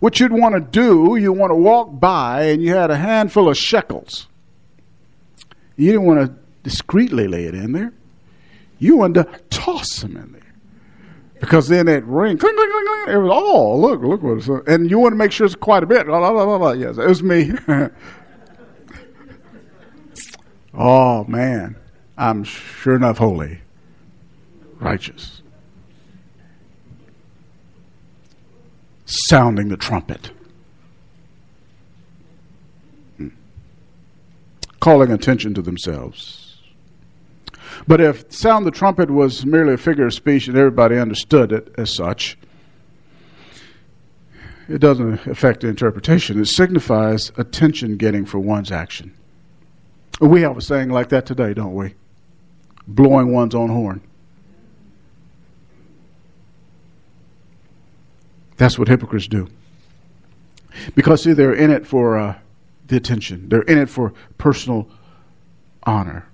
what 0.00 0.20
you'd 0.20 0.32
want 0.32 0.54
to 0.54 0.60
do, 0.60 1.16
you 1.16 1.32
want 1.32 1.50
to 1.50 1.56
walk 1.56 1.98
by 1.98 2.44
and 2.44 2.62
you 2.62 2.74
had 2.74 2.90
a 2.90 2.96
handful 2.96 3.48
of 3.48 3.56
shekels. 3.56 4.28
You 5.76 5.92
didn't 5.92 6.06
want 6.06 6.26
to 6.26 6.34
discreetly 6.62 7.28
lay 7.28 7.44
it 7.44 7.54
in 7.54 7.72
there. 7.72 7.92
You 8.78 8.98
wanted 8.98 9.24
to 9.24 9.40
toss 9.50 10.00
them 10.00 10.16
in 10.16 10.32
there. 10.32 10.47
Because 11.40 11.68
then 11.68 11.86
it 11.88 12.04
ring, 12.04 12.36
cling, 12.36 12.54
cling, 12.54 12.70
cling, 12.70 12.84
cling. 12.86 13.14
It 13.14 13.18
was, 13.18 13.30
oh, 13.32 13.76
look, 13.76 14.02
look 14.02 14.22
what 14.22 14.38
it's, 14.38 14.48
and 14.68 14.90
you 14.90 14.98
want 14.98 15.12
to 15.12 15.16
make 15.16 15.30
sure 15.30 15.46
it's 15.46 15.54
quite 15.54 15.82
a 15.82 15.86
bit. 15.86 16.06
Blah, 16.06 16.18
blah, 16.18 16.44
blah, 16.44 16.58
blah. 16.58 16.72
Yes, 16.72 16.98
it 16.98 17.06
was 17.06 17.22
me. 17.22 17.52
oh, 20.74 21.24
man. 21.24 21.76
I'm 22.16 22.42
sure 22.42 22.96
enough 22.96 23.18
holy, 23.18 23.60
righteous. 24.80 25.42
Sounding 29.06 29.68
the 29.68 29.76
trumpet. 29.76 30.32
Hmm. 33.16 33.28
Calling 34.80 35.12
attention 35.12 35.54
to 35.54 35.62
themselves 35.62 36.47
but 37.86 38.00
if 38.00 38.30
sound 38.32 38.66
the 38.66 38.70
trumpet 38.70 39.10
was 39.10 39.46
merely 39.46 39.74
a 39.74 39.78
figure 39.78 40.06
of 40.06 40.14
speech 40.14 40.48
and 40.48 40.56
everybody 40.56 40.98
understood 40.98 41.52
it 41.52 41.74
as 41.78 41.94
such, 41.94 42.36
it 44.68 44.78
doesn't 44.78 45.26
affect 45.26 45.60
the 45.60 45.68
interpretation. 45.68 46.40
It 46.40 46.46
signifies 46.46 47.32
attention 47.36 47.96
getting 47.96 48.26
for 48.26 48.38
one's 48.38 48.70
action. 48.70 49.14
We 50.20 50.42
have 50.42 50.56
a 50.56 50.60
saying 50.60 50.90
like 50.90 51.08
that 51.10 51.26
today, 51.26 51.54
don't 51.54 51.74
we? 51.74 51.94
Blowing 52.86 53.32
one's 53.32 53.54
own 53.54 53.70
horn. 53.70 54.02
That's 58.56 58.78
what 58.78 58.88
hypocrites 58.88 59.28
do. 59.28 59.48
Because, 60.94 61.22
see, 61.22 61.32
they're 61.32 61.54
in 61.54 61.70
it 61.70 61.86
for 61.86 62.18
uh, 62.18 62.38
the 62.88 62.96
attention, 62.96 63.48
they're 63.48 63.62
in 63.62 63.78
it 63.78 63.88
for 63.88 64.12
personal 64.36 64.88
honor. 65.84 66.26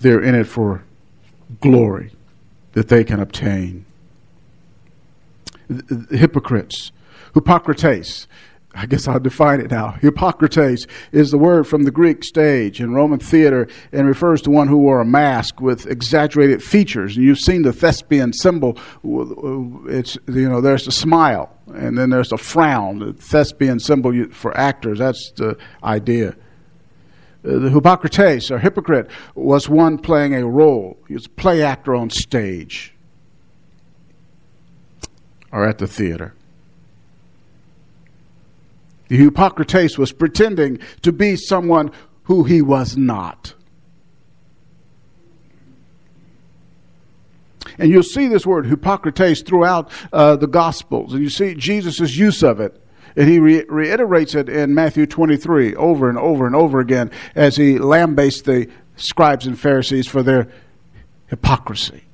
They're 0.00 0.22
in 0.22 0.34
it 0.34 0.44
for 0.44 0.82
glory 1.60 2.12
that 2.72 2.88
they 2.88 3.04
can 3.04 3.20
obtain. 3.20 3.84
The 5.68 6.16
hypocrites, 6.16 6.90
Hypokrites, 7.34 8.26
I 8.74 8.86
guess 8.86 9.08
I'll 9.08 9.20
define 9.20 9.60
it 9.60 9.70
now. 9.70 9.96
Hypokrites 10.00 10.88
is 11.12 11.30
the 11.30 11.38
word 11.38 11.66
from 11.66 11.82
the 11.82 11.90
Greek 11.90 12.24
stage 12.24 12.80
in 12.80 12.94
Roman 12.94 13.18
theater 13.18 13.68
and 13.92 14.06
refers 14.06 14.42
to 14.42 14.50
one 14.50 14.68
who 14.68 14.78
wore 14.78 15.00
a 15.00 15.04
mask 15.04 15.60
with 15.60 15.86
exaggerated 15.86 16.62
features. 16.62 17.16
And 17.16 17.24
you've 17.24 17.38
seen 17.38 17.62
the 17.62 17.72
thespian 17.72 18.32
symbol. 18.32 18.78
It's, 19.04 20.16
you 20.28 20.48
know, 20.48 20.60
there's 20.60 20.86
a 20.86 20.92
smile 20.92 21.52
and 21.74 21.98
then 21.98 22.10
there's 22.10 22.32
a 22.32 22.38
frown. 22.38 23.00
The 23.00 23.12
thespian 23.12 23.80
symbol 23.80 24.26
for 24.30 24.56
actors, 24.56 24.98
that's 24.98 25.32
the 25.36 25.56
idea. 25.82 26.36
Uh, 27.42 27.58
the 27.58 27.70
Hypokrites, 27.70 28.50
or 28.50 28.58
hypocrite, 28.58 29.10
was 29.34 29.68
one 29.68 29.98
playing 29.98 30.34
a 30.34 30.46
role. 30.46 30.98
He 31.08 31.14
was 31.14 31.26
a 31.26 31.30
play 31.30 31.62
actor 31.62 31.94
on 31.94 32.10
stage 32.10 32.94
or 35.52 35.66
at 35.66 35.78
the 35.78 35.86
theater. 35.86 36.34
The 39.08 39.18
Hypokrites 39.18 39.98
was 39.98 40.12
pretending 40.12 40.78
to 41.02 41.12
be 41.12 41.36
someone 41.36 41.90
who 42.24 42.44
he 42.44 42.62
was 42.62 42.96
not. 42.96 43.54
And 47.78 47.90
you'll 47.90 48.02
see 48.02 48.28
this 48.28 48.46
word, 48.46 48.66
Hypokrites, 48.66 49.44
throughout 49.44 49.90
uh, 50.12 50.36
the 50.36 50.46
Gospels, 50.46 51.12
and 51.12 51.22
you 51.22 51.30
see 51.30 51.54
Jesus' 51.54 52.16
use 52.16 52.42
of 52.42 52.60
it. 52.60 52.79
And 53.16 53.28
he 53.28 53.38
re- 53.38 53.64
reiterates 53.68 54.34
it 54.34 54.48
in 54.48 54.74
Matthew 54.74 55.06
23 55.06 55.74
over 55.74 56.08
and 56.08 56.18
over 56.18 56.46
and 56.46 56.54
over 56.54 56.80
again 56.80 57.10
as 57.34 57.56
he 57.56 57.74
lambasts 57.78 58.44
the 58.44 58.68
scribes 58.96 59.46
and 59.46 59.58
Pharisees 59.58 60.06
for 60.06 60.22
their 60.22 60.48
hypocrisy. 61.26 62.04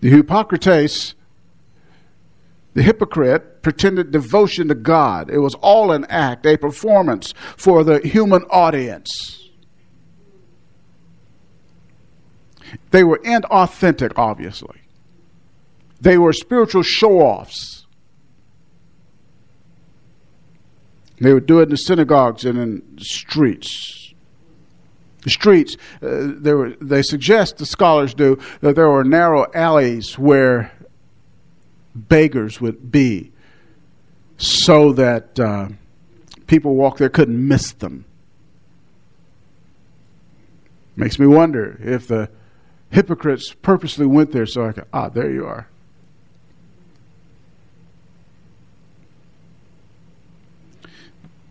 The 0.00 0.10
Hypokrites, 0.12 1.14
the 2.74 2.82
hypocrite, 2.82 3.62
pretended 3.62 4.12
devotion 4.12 4.68
to 4.68 4.74
God. 4.74 5.28
It 5.28 5.38
was 5.38 5.56
all 5.56 5.90
an 5.90 6.04
act, 6.04 6.46
a 6.46 6.56
performance 6.56 7.34
for 7.56 7.82
the 7.82 7.98
human 7.98 8.42
audience. 8.44 9.48
They 12.90 13.02
were 13.02 13.18
inauthentic, 13.18 14.12
obviously. 14.16 14.80
They 16.00 16.18
were 16.18 16.32
spiritual 16.32 16.82
show 16.82 17.20
offs. 17.20 17.86
They 21.20 21.34
would 21.34 21.46
do 21.46 21.58
it 21.60 21.64
in 21.64 21.70
the 21.70 21.76
synagogues 21.76 22.44
and 22.44 22.58
in 22.58 22.82
the 22.96 23.04
streets. 23.04 24.14
The 25.22 25.30
streets, 25.30 25.76
uh, 26.00 26.28
they, 26.38 26.54
were, 26.54 26.70
they 26.80 27.02
suggest, 27.02 27.58
the 27.58 27.66
scholars 27.66 28.14
do, 28.14 28.38
that 28.60 28.76
there 28.76 28.88
were 28.88 29.02
narrow 29.02 29.50
alleys 29.52 30.16
where 30.16 30.72
beggars 31.94 32.60
would 32.60 32.92
be 32.92 33.32
so 34.36 34.92
that 34.92 35.38
uh, 35.40 35.68
people 36.46 36.76
walk 36.76 36.98
there 36.98 37.08
couldn't 37.08 37.48
miss 37.48 37.72
them. 37.72 38.04
Makes 40.94 41.18
me 41.18 41.26
wonder 41.26 41.78
if 41.82 42.06
the 42.06 42.30
hypocrites 42.90 43.52
purposely 43.52 44.06
went 44.06 44.30
there 44.30 44.46
so 44.46 44.66
I 44.66 44.72
could, 44.72 44.86
ah, 44.92 45.08
there 45.08 45.30
you 45.30 45.46
are. 45.46 45.68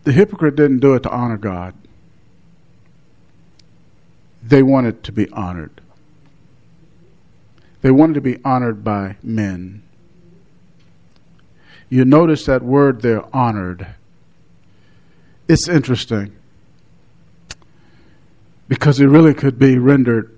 The 0.08 0.14
hypocrite 0.14 0.56
didn't 0.56 0.80
do 0.80 0.94
it 0.94 1.04
to 1.04 1.10
honor 1.10 1.36
God. 1.36 1.74
They 4.42 4.64
wanted 4.64 5.04
to 5.04 5.12
be 5.12 5.30
honored. 5.32 5.82
They 7.82 7.92
wanted 7.92 8.14
to 8.14 8.22
be 8.22 8.38
honored 8.46 8.86
by 8.86 9.18
men. 9.22 9.84
You 11.90 12.06
notice 12.06 12.46
that 12.46 12.62
word 12.64 13.02
there, 13.02 13.24
honored. 13.36 13.86
It's 15.50 15.68
interesting 15.68 16.38
because 18.70 19.02
it 19.02 19.08
really 19.08 19.34
could 19.34 19.60
be 19.60 19.78
rendered 19.78 20.34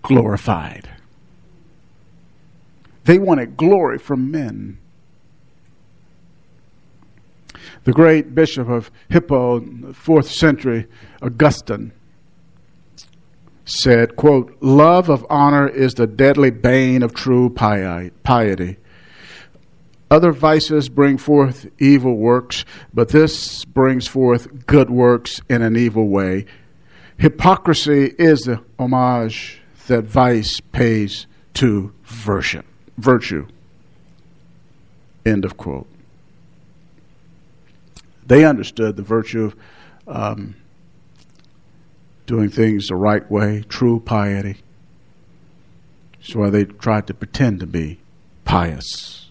glorified. 0.00 0.88
They 3.04 3.18
wanted 3.18 3.58
glory 3.58 3.98
from 3.98 4.30
men. 4.30 4.78
The 7.84 7.92
great 7.92 8.34
bishop 8.34 8.68
of 8.68 8.90
Hippo, 9.08 9.92
fourth 9.92 10.30
century, 10.30 10.86
Augustine, 11.22 11.92
said, 13.64 14.16
quote, 14.16 14.56
Love 14.60 15.08
of 15.08 15.26
honor 15.28 15.68
is 15.68 15.94
the 15.94 16.06
deadly 16.06 16.50
bane 16.50 17.02
of 17.02 17.14
true 17.14 17.50
piety. 17.50 18.76
Other 20.08 20.30
vices 20.32 20.88
bring 20.88 21.18
forth 21.18 21.66
evil 21.80 22.16
works, 22.16 22.64
but 22.94 23.08
this 23.08 23.64
brings 23.64 24.06
forth 24.06 24.66
good 24.66 24.88
works 24.88 25.40
in 25.48 25.62
an 25.62 25.76
evil 25.76 26.08
way. 26.08 26.46
Hypocrisy 27.18 28.14
is 28.18 28.42
the 28.42 28.62
homage 28.78 29.60
that 29.88 30.04
vice 30.04 30.60
pays 30.60 31.26
to 31.54 31.92
virtue. 32.04 33.46
End 35.24 35.44
of 35.44 35.56
quote. 35.56 35.88
They 38.26 38.44
understood 38.44 38.96
the 38.96 39.02
virtue 39.02 39.44
of 39.44 39.56
um, 40.06 40.56
doing 42.26 42.50
things 42.50 42.88
the 42.88 42.96
right 42.96 43.28
way, 43.30 43.64
true 43.68 44.00
piety. 44.00 44.56
That's 46.18 46.34
why 46.34 46.50
they 46.50 46.64
tried 46.64 47.06
to 47.06 47.14
pretend 47.14 47.60
to 47.60 47.66
be 47.66 48.00
pious. 48.44 49.30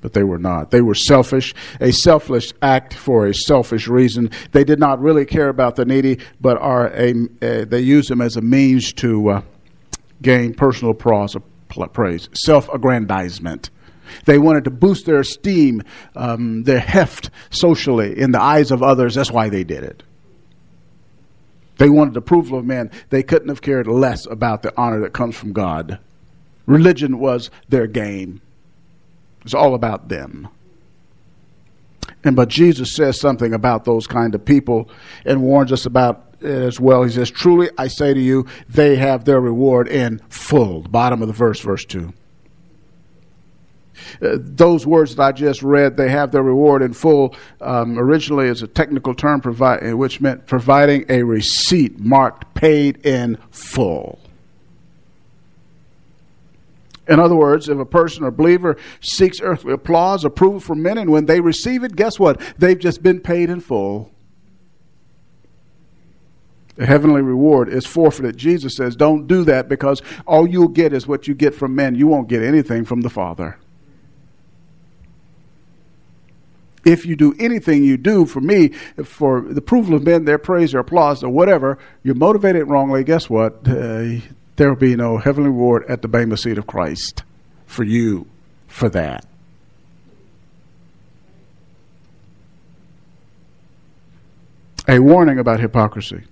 But 0.00 0.12
they 0.12 0.24
were 0.24 0.38
not. 0.38 0.70
They 0.70 0.82
were 0.82 0.94
selfish, 0.94 1.54
a 1.80 1.92
selfless 1.92 2.52
act 2.60 2.92
for 2.92 3.26
a 3.26 3.34
selfish 3.34 3.88
reason. 3.88 4.30
They 4.52 4.64
did 4.64 4.78
not 4.78 5.00
really 5.00 5.24
care 5.24 5.48
about 5.48 5.76
the 5.76 5.84
needy, 5.84 6.18
but 6.40 6.58
are 6.58 6.88
a, 6.88 7.12
they 7.64 7.80
use 7.80 8.08
them 8.08 8.20
as 8.20 8.36
a 8.36 8.42
means 8.42 8.92
to 8.94 9.28
uh, 9.30 9.42
gain 10.20 10.52
personal 10.52 10.94
praise, 10.94 11.36
praise 11.92 12.28
self 12.34 12.68
aggrandizement. 12.68 13.70
They 14.24 14.38
wanted 14.38 14.64
to 14.64 14.70
boost 14.70 15.06
their 15.06 15.20
esteem, 15.20 15.82
um, 16.16 16.64
their 16.64 16.78
heft 16.78 17.30
socially 17.50 18.18
in 18.18 18.32
the 18.32 18.40
eyes 18.40 18.70
of 18.70 18.82
others. 18.82 19.14
That's 19.14 19.30
why 19.30 19.48
they 19.48 19.64
did 19.64 19.84
it. 19.84 20.02
They 21.78 21.88
wanted 21.88 22.16
approval 22.16 22.58
of 22.58 22.64
men. 22.64 22.90
They 23.10 23.22
couldn't 23.22 23.48
have 23.48 23.62
cared 23.62 23.86
less 23.86 24.26
about 24.26 24.62
the 24.62 24.72
honor 24.76 25.00
that 25.00 25.12
comes 25.12 25.36
from 25.36 25.52
God. 25.52 25.98
Religion 26.66 27.18
was 27.18 27.50
their 27.68 27.86
game. 27.86 28.40
It's 29.44 29.54
all 29.54 29.74
about 29.74 30.08
them. 30.08 30.48
And 32.22 32.36
but 32.36 32.48
Jesus 32.48 32.94
says 32.94 33.20
something 33.20 33.52
about 33.52 33.84
those 33.84 34.06
kind 34.06 34.34
of 34.34 34.44
people 34.44 34.88
and 35.26 35.42
warns 35.42 35.72
us 35.72 35.84
about 35.84 36.34
it 36.40 36.46
as 36.46 36.80
well. 36.80 37.02
He 37.02 37.10
says, 37.10 37.30
Truly 37.30 37.70
I 37.76 37.88
say 37.88 38.14
to 38.14 38.20
you, 38.20 38.46
they 38.68 38.96
have 38.96 39.24
their 39.24 39.40
reward 39.40 39.88
in 39.88 40.20
full. 40.28 40.82
Bottom 40.82 41.20
of 41.22 41.28
the 41.28 41.34
verse, 41.34 41.60
verse 41.60 41.84
2. 41.84 42.12
Uh, 44.20 44.36
those 44.40 44.86
words 44.86 45.16
that 45.16 45.22
I 45.22 45.32
just 45.32 45.62
read, 45.62 45.96
they 45.96 46.08
have 46.08 46.32
their 46.32 46.42
reward 46.42 46.82
in 46.82 46.92
full. 46.92 47.34
Um, 47.60 47.98
originally, 47.98 48.48
it's 48.48 48.62
a 48.62 48.66
technical 48.66 49.14
term 49.14 49.40
provi- 49.40 49.92
which 49.92 50.20
meant 50.20 50.46
providing 50.46 51.04
a 51.08 51.22
receipt 51.22 51.98
marked 51.98 52.54
paid 52.54 53.04
in 53.06 53.38
full. 53.50 54.18
In 57.06 57.20
other 57.20 57.34
words, 57.34 57.68
if 57.68 57.78
a 57.78 57.84
person 57.84 58.24
or 58.24 58.30
believer 58.30 58.76
seeks 59.00 59.40
earthly 59.40 59.74
applause, 59.74 60.24
approval 60.24 60.60
from 60.60 60.82
men, 60.82 60.96
and 60.96 61.10
when 61.10 61.26
they 61.26 61.40
receive 61.40 61.84
it, 61.84 61.96
guess 61.96 62.18
what? 62.18 62.40
They've 62.58 62.78
just 62.78 63.02
been 63.02 63.20
paid 63.20 63.50
in 63.50 63.60
full. 63.60 64.10
The 66.76 66.86
heavenly 66.86 67.22
reward 67.22 67.68
is 67.68 67.86
forfeited. 67.86 68.36
Jesus 68.36 68.74
says, 68.76 68.96
Don't 68.96 69.26
do 69.26 69.44
that 69.44 69.68
because 69.68 70.02
all 70.26 70.48
you'll 70.48 70.68
get 70.68 70.92
is 70.92 71.06
what 71.06 71.28
you 71.28 71.34
get 71.34 71.54
from 71.54 71.74
men. 71.74 71.94
You 71.94 72.06
won't 72.08 72.28
get 72.28 72.42
anything 72.42 72.84
from 72.84 73.02
the 73.02 73.10
Father. 73.10 73.58
If 76.84 77.06
you 77.06 77.16
do 77.16 77.34
anything 77.38 77.84
you 77.84 77.96
do 77.96 78.26
for 78.26 78.40
me, 78.40 78.68
for 79.04 79.40
the 79.40 79.58
approval 79.58 79.94
of 79.94 80.02
men, 80.02 80.24
their 80.24 80.38
praise 80.38 80.74
or 80.74 80.80
applause 80.80 81.22
or 81.22 81.30
whatever, 81.30 81.78
you're 82.02 82.14
motivated 82.14 82.68
wrongly, 82.68 83.04
guess 83.04 83.30
what? 83.30 83.66
Uh, 83.66 84.20
there 84.56 84.68
will 84.68 84.76
be 84.76 84.96
no 84.96 85.18
heavenly 85.18 85.50
reward 85.50 85.84
at 85.88 86.02
the 86.02 86.08
Bema 86.08 86.36
seat 86.36 86.58
of 86.58 86.66
Christ 86.66 87.24
for 87.66 87.84
you 87.84 88.26
for 88.68 88.88
that. 88.90 89.26
A 94.86 94.98
warning 94.98 95.38
about 95.38 95.60
hypocrisy. 95.60 96.24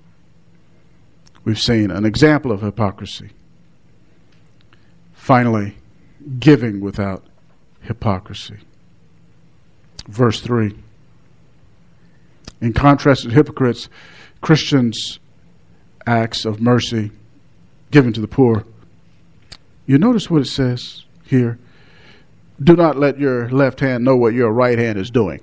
We've 1.44 1.58
seen 1.58 1.90
an 1.90 2.04
example 2.04 2.52
of 2.52 2.60
hypocrisy. 2.60 3.30
Finally, 5.14 5.76
giving 6.38 6.80
without 6.80 7.24
hypocrisy. 7.80 8.58
Verse 10.06 10.40
3. 10.40 10.74
In 12.60 12.72
contrast 12.72 13.22
to 13.22 13.30
hypocrites, 13.30 13.88
Christians' 14.40 15.18
acts 16.06 16.44
of 16.44 16.60
mercy 16.60 17.10
given 17.90 18.12
to 18.12 18.20
the 18.20 18.28
poor. 18.28 18.64
You 19.86 19.98
notice 19.98 20.30
what 20.30 20.42
it 20.42 20.46
says 20.46 21.04
here? 21.24 21.58
Do 22.62 22.76
not 22.76 22.96
let 22.96 23.18
your 23.18 23.50
left 23.50 23.80
hand 23.80 24.04
know 24.04 24.16
what 24.16 24.34
your 24.34 24.52
right 24.52 24.78
hand 24.78 24.98
is 24.98 25.10
doing. 25.10 25.40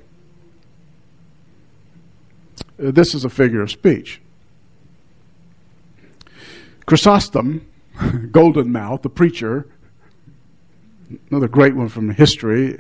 Uh, 2.82 2.92
this 2.92 3.14
is 3.14 3.26
a 3.26 3.30
figure 3.30 3.62
of 3.62 3.70
speech. 3.70 4.22
Chrysostom, 6.86 7.68
Golden 8.32 8.72
Mouth, 8.72 9.02
the 9.02 9.10
preacher, 9.10 9.68
another 11.30 11.48
great 11.48 11.76
one 11.76 11.90
from 11.90 12.10
history, 12.10 12.80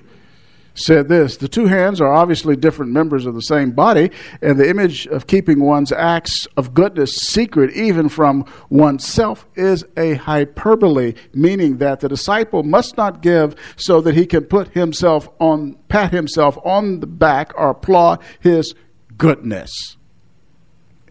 said 0.74 1.08
this 1.08 1.38
The 1.38 1.48
two 1.48 1.66
hands 1.66 2.02
are 2.02 2.12
obviously 2.12 2.56
different 2.56 2.92
members 2.92 3.26
of 3.26 3.36
the 3.36 3.42
same 3.42 3.72
body, 3.72 4.12
and 4.42 4.60
the 4.60 4.70
image 4.70 5.08
of 5.08 5.28
keeping 5.28 5.60
one's 5.60 5.92
acts 5.92 6.48
of 6.58 6.74
goodness 6.74 7.16
secret, 7.16 7.72
even 7.74 8.10
from 8.10 8.46
oneself, 8.70 9.48
is 9.56 9.86
a 9.98 10.16
hyperbole, 10.16 11.14
meaning 11.34 11.78
that 11.78 12.00
the 12.00 12.10
disciple 12.10 12.64
must 12.64 12.98
not 12.98 13.22
give 13.22 13.56
so 13.76 14.02
that 14.02 14.16
he 14.16 14.26
can 14.26 14.46
put 14.46 14.70
himself 14.70 15.30
on, 15.40 15.76
pat 15.88 16.12
himself 16.12 16.58
on 16.64 17.00
the 17.00 17.08
back 17.08 17.52
or 17.56 17.72
applaud 17.72 18.22
his 18.40 18.74
goodness. 19.18 19.98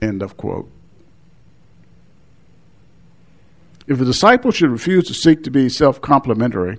End 0.01 0.23
of 0.23 0.37
quote. 0.37 0.71
If 3.87 4.01
a 4.01 4.05
disciple 4.05 4.51
should 4.51 4.71
refuse 4.71 5.07
to 5.07 5.15
seek 5.15 5.43
to 5.45 5.51
be 5.51 5.71
self 5.71 6.01
complimentary, 6.01 6.79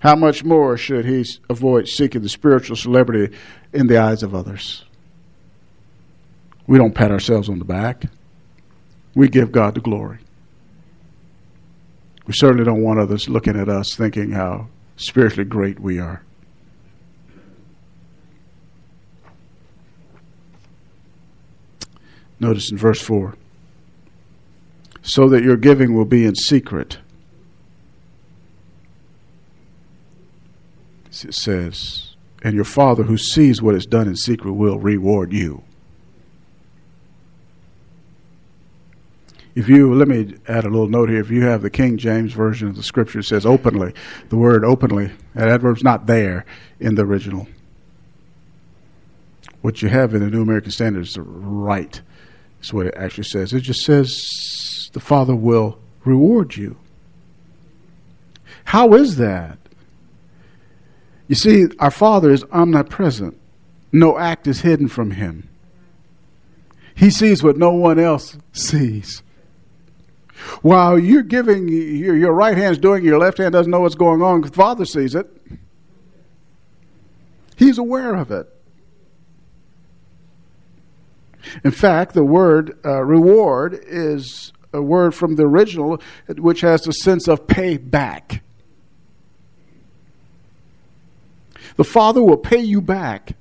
how 0.00 0.16
much 0.16 0.44
more 0.44 0.76
should 0.76 1.04
he 1.04 1.24
avoid 1.48 1.86
seeking 1.86 2.22
the 2.22 2.28
spiritual 2.28 2.76
celebrity 2.76 3.36
in 3.72 3.86
the 3.86 3.98
eyes 3.98 4.22
of 4.22 4.34
others? 4.34 4.84
We 6.66 6.78
don't 6.78 6.94
pat 6.94 7.10
ourselves 7.10 7.48
on 7.48 7.58
the 7.58 7.64
back. 7.64 8.04
We 9.14 9.28
give 9.28 9.52
God 9.52 9.74
the 9.74 9.80
glory. 9.80 10.18
We 12.26 12.32
certainly 12.32 12.64
don't 12.64 12.82
want 12.82 12.98
others 12.98 13.28
looking 13.28 13.58
at 13.58 13.68
us 13.68 13.94
thinking 13.94 14.32
how 14.32 14.68
spiritually 14.96 15.48
great 15.48 15.80
we 15.80 15.98
are. 15.98 16.22
Notice 22.38 22.70
in 22.70 22.78
verse 22.78 23.02
4 23.02 23.34
so 25.02 25.28
that 25.28 25.42
your 25.42 25.56
giving 25.56 25.94
will 25.94 26.04
be 26.04 26.24
in 26.24 26.34
secret 26.34 26.98
it 31.24 31.34
says, 31.34 32.14
and 32.42 32.54
your 32.54 32.64
Father 32.64 33.02
who 33.02 33.16
sees 33.16 33.60
what 33.60 33.74
is 33.74 33.86
done 33.86 34.08
in 34.08 34.16
secret 34.16 34.52
will 34.52 34.78
reward 34.78 35.32
you. 35.32 35.62
If 39.54 39.68
you, 39.68 39.92
let 39.94 40.08
me 40.08 40.34
add 40.46 40.64
a 40.64 40.70
little 40.70 40.88
note 40.88 41.08
here. 41.08 41.20
If 41.20 41.30
you 41.30 41.42
have 41.42 41.62
the 41.62 41.70
King 41.70 41.98
James 41.98 42.32
Version 42.32 42.68
of 42.68 42.76
the 42.76 42.82
Scripture, 42.82 43.18
it 43.18 43.24
says 43.24 43.44
openly. 43.44 43.92
The 44.28 44.36
word 44.36 44.64
openly, 44.64 45.10
that 45.34 45.48
adverb's 45.48 45.82
not 45.82 46.06
there 46.06 46.46
in 46.78 46.94
the 46.94 47.02
original. 47.02 47.48
What 49.60 49.82
you 49.82 49.88
have 49.88 50.14
in 50.14 50.20
the 50.20 50.30
New 50.30 50.42
American 50.42 50.70
Standard 50.70 51.02
is 51.02 51.14
the 51.14 51.22
right. 51.22 52.00
That's 52.58 52.72
what 52.72 52.86
it 52.86 52.94
actually 52.96 53.24
says. 53.24 53.52
It 53.52 53.60
just 53.60 53.84
says 53.84 54.88
the 54.92 55.00
Father 55.00 55.34
will 55.34 55.78
reward 56.04 56.56
you. 56.56 56.76
How 58.64 58.94
is 58.94 59.16
that? 59.16 59.58
You 61.30 61.36
see, 61.36 61.68
our 61.78 61.92
Father 61.92 62.32
is 62.32 62.44
omnipresent. 62.50 63.40
No 63.92 64.18
act 64.18 64.48
is 64.48 64.62
hidden 64.62 64.88
from 64.88 65.12
him. 65.12 65.48
He 66.96 67.08
sees 67.08 67.40
what 67.40 67.56
no 67.56 67.70
one 67.70 68.00
else 68.00 68.36
sees. 68.52 69.22
While 70.60 70.98
you're 70.98 71.22
giving, 71.22 71.68
your, 71.68 72.16
your 72.16 72.32
right 72.32 72.58
hand's 72.58 72.78
doing, 72.80 73.04
your 73.04 73.20
left 73.20 73.38
hand 73.38 73.52
doesn't 73.52 73.70
know 73.70 73.78
what's 73.78 73.94
going 73.94 74.22
on, 74.22 74.40
the 74.40 74.48
Father 74.48 74.84
sees 74.84 75.14
it. 75.14 75.30
He's 77.54 77.78
aware 77.78 78.16
of 78.16 78.32
it. 78.32 78.52
In 81.62 81.70
fact, 81.70 82.14
the 82.14 82.24
word 82.24 82.76
uh, 82.84 83.04
reward 83.04 83.78
is 83.86 84.52
a 84.72 84.82
word 84.82 85.14
from 85.14 85.36
the 85.36 85.44
original 85.44 86.02
which 86.26 86.62
has 86.62 86.82
the 86.82 86.92
sense 86.92 87.28
of 87.28 87.46
pay 87.46 87.76
back. 87.76 88.42
The 91.80 91.84
Father 91.84 92.22
will 92.22 92.36
pay 92.36 92.60
you 92.60 92.82
back. 92.82 93.32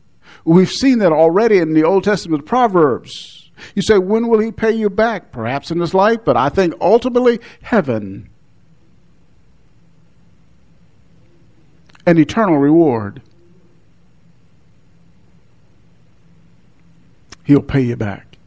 We've 0.46 0.72
seen 0.72 1.00
that 1.00 1.12
already 1.12 1.58
in 1.58 1.74
the 1.74 1.84
Old 1.84 2.06
Testament 2.06 2.46
Proverbs. 2.46 3.52
You 3.76 3.82
say, 3.82 3.98
when 3.98 4.30
will 4.30 4.40
He 4.40 4.50
pay 4.50 4.72
you 4.72 4.90
back? 4.90 5.34
Perhaps 5.34 5.72
in 5.72 5.80
this 5.80 5.94
life, 5.94 6.20
but 6.24 6.38
I 6.38 6.48
think 6.48 6.74
ultimately 6.80 7.42
heaven. 7.62 8.30
An 12.06 12.18
eternal 12.18 12.56
reward. 12.56 13.22
He'll 17.44 17.62
pay 17.62 17.82
you 17.82 17.98
back. 17.98 18.38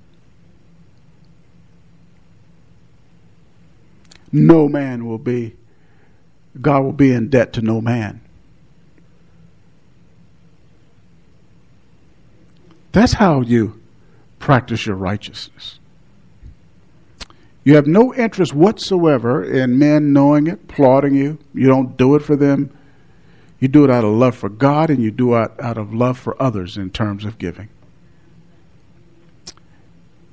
No 4.32 4.70
man 4.70 5.04
will 5.04 5.18
be, 5.18 5.54
God 6.58 6.80
will 6.80 6.92
be 6.94 7.12
in 7.12 7.28
debt 7.28 7.52
to 7.52 7.60
no 7.60 7.82
man. 7.82 8.21
That's 12.92 13.14
how 13.14 13.40
you 13.40 13.80
practice 14.38 14.86
your 14.86 14.96
righteousness. 14.96 15.78
You 17.64 17.76
have 17.76 17.86
no 17.86 18.12
interest 18.14 18.54
whatsoever 18.54 19.44
in 19.44 19.78
men 19.78 20.12
knowing 20.12 20.46
it, 20.48 20.60
applauding 20.64 21.14
you. 21.14 21.38
You 21.54 21.68
don't 21.68 21.96
do 21.96 22.14
it 22.16 22.22
for 22.22 22.36
them. 22.36 22.76
You 23.60 23.68
do 23.68 23.84
it 23.84 23.90
out 23.90 24.04
of 24.04 24.10
love 24.10 24.34
for 24.34 24.48
God 24.48 24.90
and 24.90 25.00
you 25.00 25.12
do 25.12 25.36
it 25.36 25.52
out 25.60 25.78
of 25.78 25.94
love 25.94 26.18
for 26.18 26.40
others 26.42 26.76
in 26.76 26.90
terms 26.90 27.24
of 27.24 27.38
giving. 27.38 27.68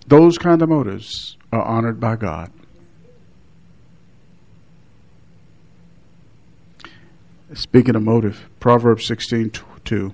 Those 0.08 0.40
kind 0.40 0.62
of 0.64 0.70
motives 0.70 1.38
are 1.52 1.62
honored 1.62 2.00
by 2.00 2.16
God. 2.16 2.52
Speaking 7.54 7.96
of 7.96 8.02
motive, 8.02 8.50
Proverbs 8.60 9.06
16 9.06 9.52
2. 9.86 10.14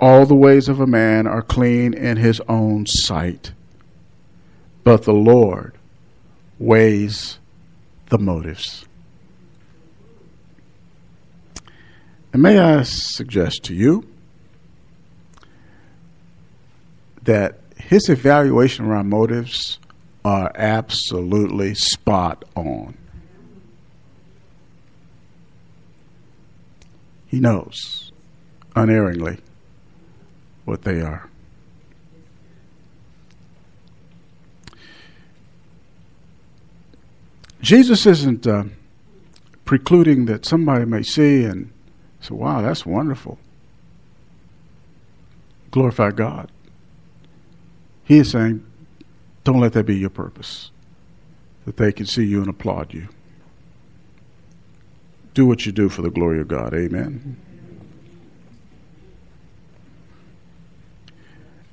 All 0.00 0.24
the 0.24 0.34
ways 0.34 0.66
of 0.70 0.80
a 0.80 0.86
man 0.86 1.26
are 1.26 1.42
clean 1.42 1.92
in 1.92 2.16
his 2.16 2.40
own 2.48 2.86
sight, 2.86 3.52
but 4.82 5.02
the 5.02 5.12
Lord 5.12 5.74
weighs 6.58 7.38
the 8.08 8.18
motives. 8.18 8.86
And 12.32 12.42
may 12.42 12.58
I 12.58 12.82
suggest 12.82 13.64
to 13.64 13.74
you 13.74 14.08
that 17.24 17.58
his 17.76 18.08
evaluation 18.08 18.86
around 18.86 19.10
motives 19.10 19.78
are 20.24 20.50
absolutely 20.54 21.74
spot 21.74 22.46
on. 22.56 22.96
He 27.26 27.38
knows 27.38 28.12
unerringly 28.74 29.38
what 30.64 30.82
they 30.82 31.00
are. 31.00 31.28
Jesus 37.60 38.06
isn't 38.06 38.46
uh, 38.46 38.64
precluding 39.64 40.24
that 40.24 40.46
somebody 40.46 40.84
may 40.84 41.02
see 41.02 41.44
and 41.44 41.70
say, 42.20 42.34
wow, 42.34 42.62
that's 42.62 42.86
wonderful. 42.86 43.38
Glorify 45.70 46.10
God. 46.10 46.50
He 48.04 48.18
is 48.18 48.30
saying, 48.30 48.66
don't 49.44 49.60
let 49.60 49.74
that 49.74 49.84
be 49.84 49.96
your 49.96 50.10
purpose, 50.10 50.70
that 51.64 51.76
they 51.76 51.92
can 51.92 52.06
see 52.06 52.24
you 52.24 52.40
and 52.40 52.48
applaud 52.48 52.92
you. 52.92 53.08
Do 55.32 55.46
what 55.46 55.64
you 55.64 55.72
do 55.72 55.88
for 55.88 56.02
the 56.02 56.10
glory 56.10 56.40
of 56.40 56.48
God. 56.48 56.74
Amen. 56.74 57.36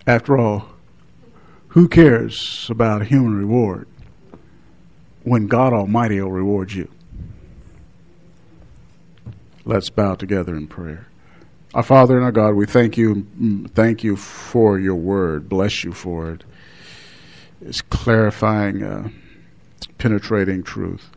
After 0.08 0.38
all, 0.38 0.70
who 1.68 1.90
cares 1.90 2.68
about 2.72 3.02
a 3.02 3.06
human 3.06 3.38
reward 3.38 3.90
when 5.24 5.48
God 5.48 5.74
Almighty 5.74 6.22
will 6.22 6.32
reward 6.32 6.72
you? 6.72 6.90
Let's 9.66 9.90
bow 9.90 10.16
together 10.16 10.56
in 10.56 10.68
prayer. 10.68 11.08
Our 11.74 11.84
Father 11.84 12.16
and 12.16 12.24
our 12.24 12.32
God, 12.32 12.56
we 12.56 12.66
thank 12.66 12.96
you, 12.98 13.28
thank 13.76 14.02
you 14.02 14.16
for 14.16 14.80
your 14.80 14.96
word. 14.96 15.50
Bless 15.50 15.84
you 15.84 15.92
for 15.92 16.32
it. 16.32 16.46
It's 17.60 17.82
clarifying, 17.82 18.84
uh, 18.84 19.10
penetrating 19.98 20.64
truth. 20.64 21.10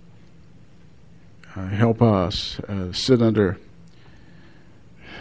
Uh, 1.54 1.68
help 1.68 2.02
us 2.02 2.58
uh, 2.68 2.92
sit 2.92 3.22
under, 3.22 3.56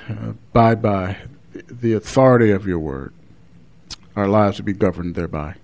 uh, 0.10 0.30
abide 0.32 0.82
by 0.82 1.18
the 1.54 1.94
authority 1.94 2.50
of 2.50 2.66
your 2.66 2.80
word. 2.80 3.14
Our 4.16 4.28
lives 4.28 4.58
to 4.58 4.64
be 4.64 4.74
governed 4.74 5.16
thereby. 5.16 5.56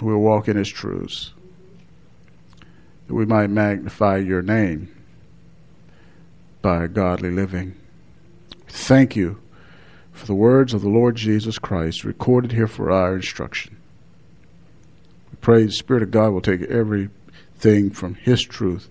We'll 0.00 0.18
walk 0.18 0.48
in 0.48 0.56
His 0.56 0.68
truths. 0.68 1.32
That 3.06 3.14
we 3.14 3.26
might 3.26 3.50
magnify 3.50 4.18
your 4.18 4.42
name 4.42 4.94
by 6.62 6.86
godly 6.86 7.30
living. 7.30 7.76
Thank 8.68 9.14
you 9.16 9.40
for 10.12 10.26
the 10.26 10.34
words 10.34 10.74
of 10.74 10.82
the 10.82 10.88
Lord 10.88 11.16
Jesus 11.16 11.58
Christ 11.58 12.04
recorded 12.04 12.52
here 12.52 12.66
for 12.66 12.90
our 12.90 13.16
instruction. 13.16 13.76
We 15.30 15.36
pray 15.40 15.64
the 15.64 15.72
Spirit 15.72 16.02
of 16.02 16.10
God 16.10 16.30
will 16.30 16.40
take 16.40 16.62
everything 16.62 17.90
from 17.90 18.14
His 18.14 18.42
truth, 18.42 18.88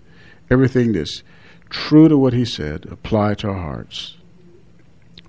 everything 0.49 0.93
that's 0.93 1.23
true 1.69 2.07
to 2.07 2.17
what 2.17 2.33
He 2.33 2.45
said, 2.45 2.85
apply 2.85 3.35
to 3.35 3.49
our 3.49 3.59
hearts 3.59 4.17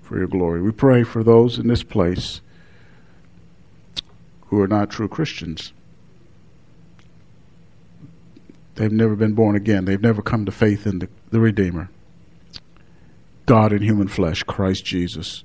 for 0.05 0.17
your 0.17 0.27
glory. 0.27 0.61
We 0.61 0.71
pray 0.71 1.03
for 1.03 1.23
those 1.23 1.57
in 1.57 1.67
this 1.67 1.83
place 1.83 2.41
who 4.47 4.61
are 4.61 4.67
not 4.67 4.91
true 4.91 5.07
Christians. 5.07 5.73
They've 8.75 8.91
never 8.91 9.15
been 9.15 9.33
born 9.33 9.55
again. 9.55 9.85
They've 9.85 10.01
never 10.01 10.21
come 10.21 10.45
to 10.45 10.51
faith 10.51 10.85
in 10.85 10.99
the, 10.99 11.09
the 11.31 11.39
Redeemer. 11.39 11.89
God 13.45 13.73
in 13.73 13.81
human 13.81 14.07
flesh, 14.07 14.43
Christ 14.43 14.85
Jesus. 14.85 15.43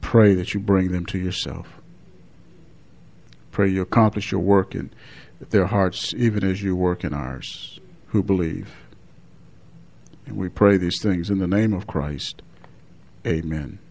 Pray 0.00 0.34
that 0.34 0.52
you 0.52 0.60
bring 0.60 0.92
them 0.92 1.06
to 1.06 1.18
yourself. 1.18 1.80
Pray 3.52 3.68
you 3.68 3.82
accomplish 3.82 4.32
your 4.32 4.40
work 4.40 4.74
in 4.74 4.90
their 5.50 5.66
hearts, 5.66 6.14
even 6.14 6.44
as 6.44 6.62
you 6.62 6.74
work 6.74 7.04
in 7.04 7.12
ours, 7.12 7.80
who 8.08 8.22
believe. 8.22 8.74
And 10.26 10.36
we 10.36 10.48
pray 10.48 10.76
these 10.76 11.00
things 11.02 11.30
in 11.30 11.38
the 11.38 11.46
name 11.46 11.72
of 11.72 11.86
Christ. 11.86 12.42
Amen. 13.26 13.81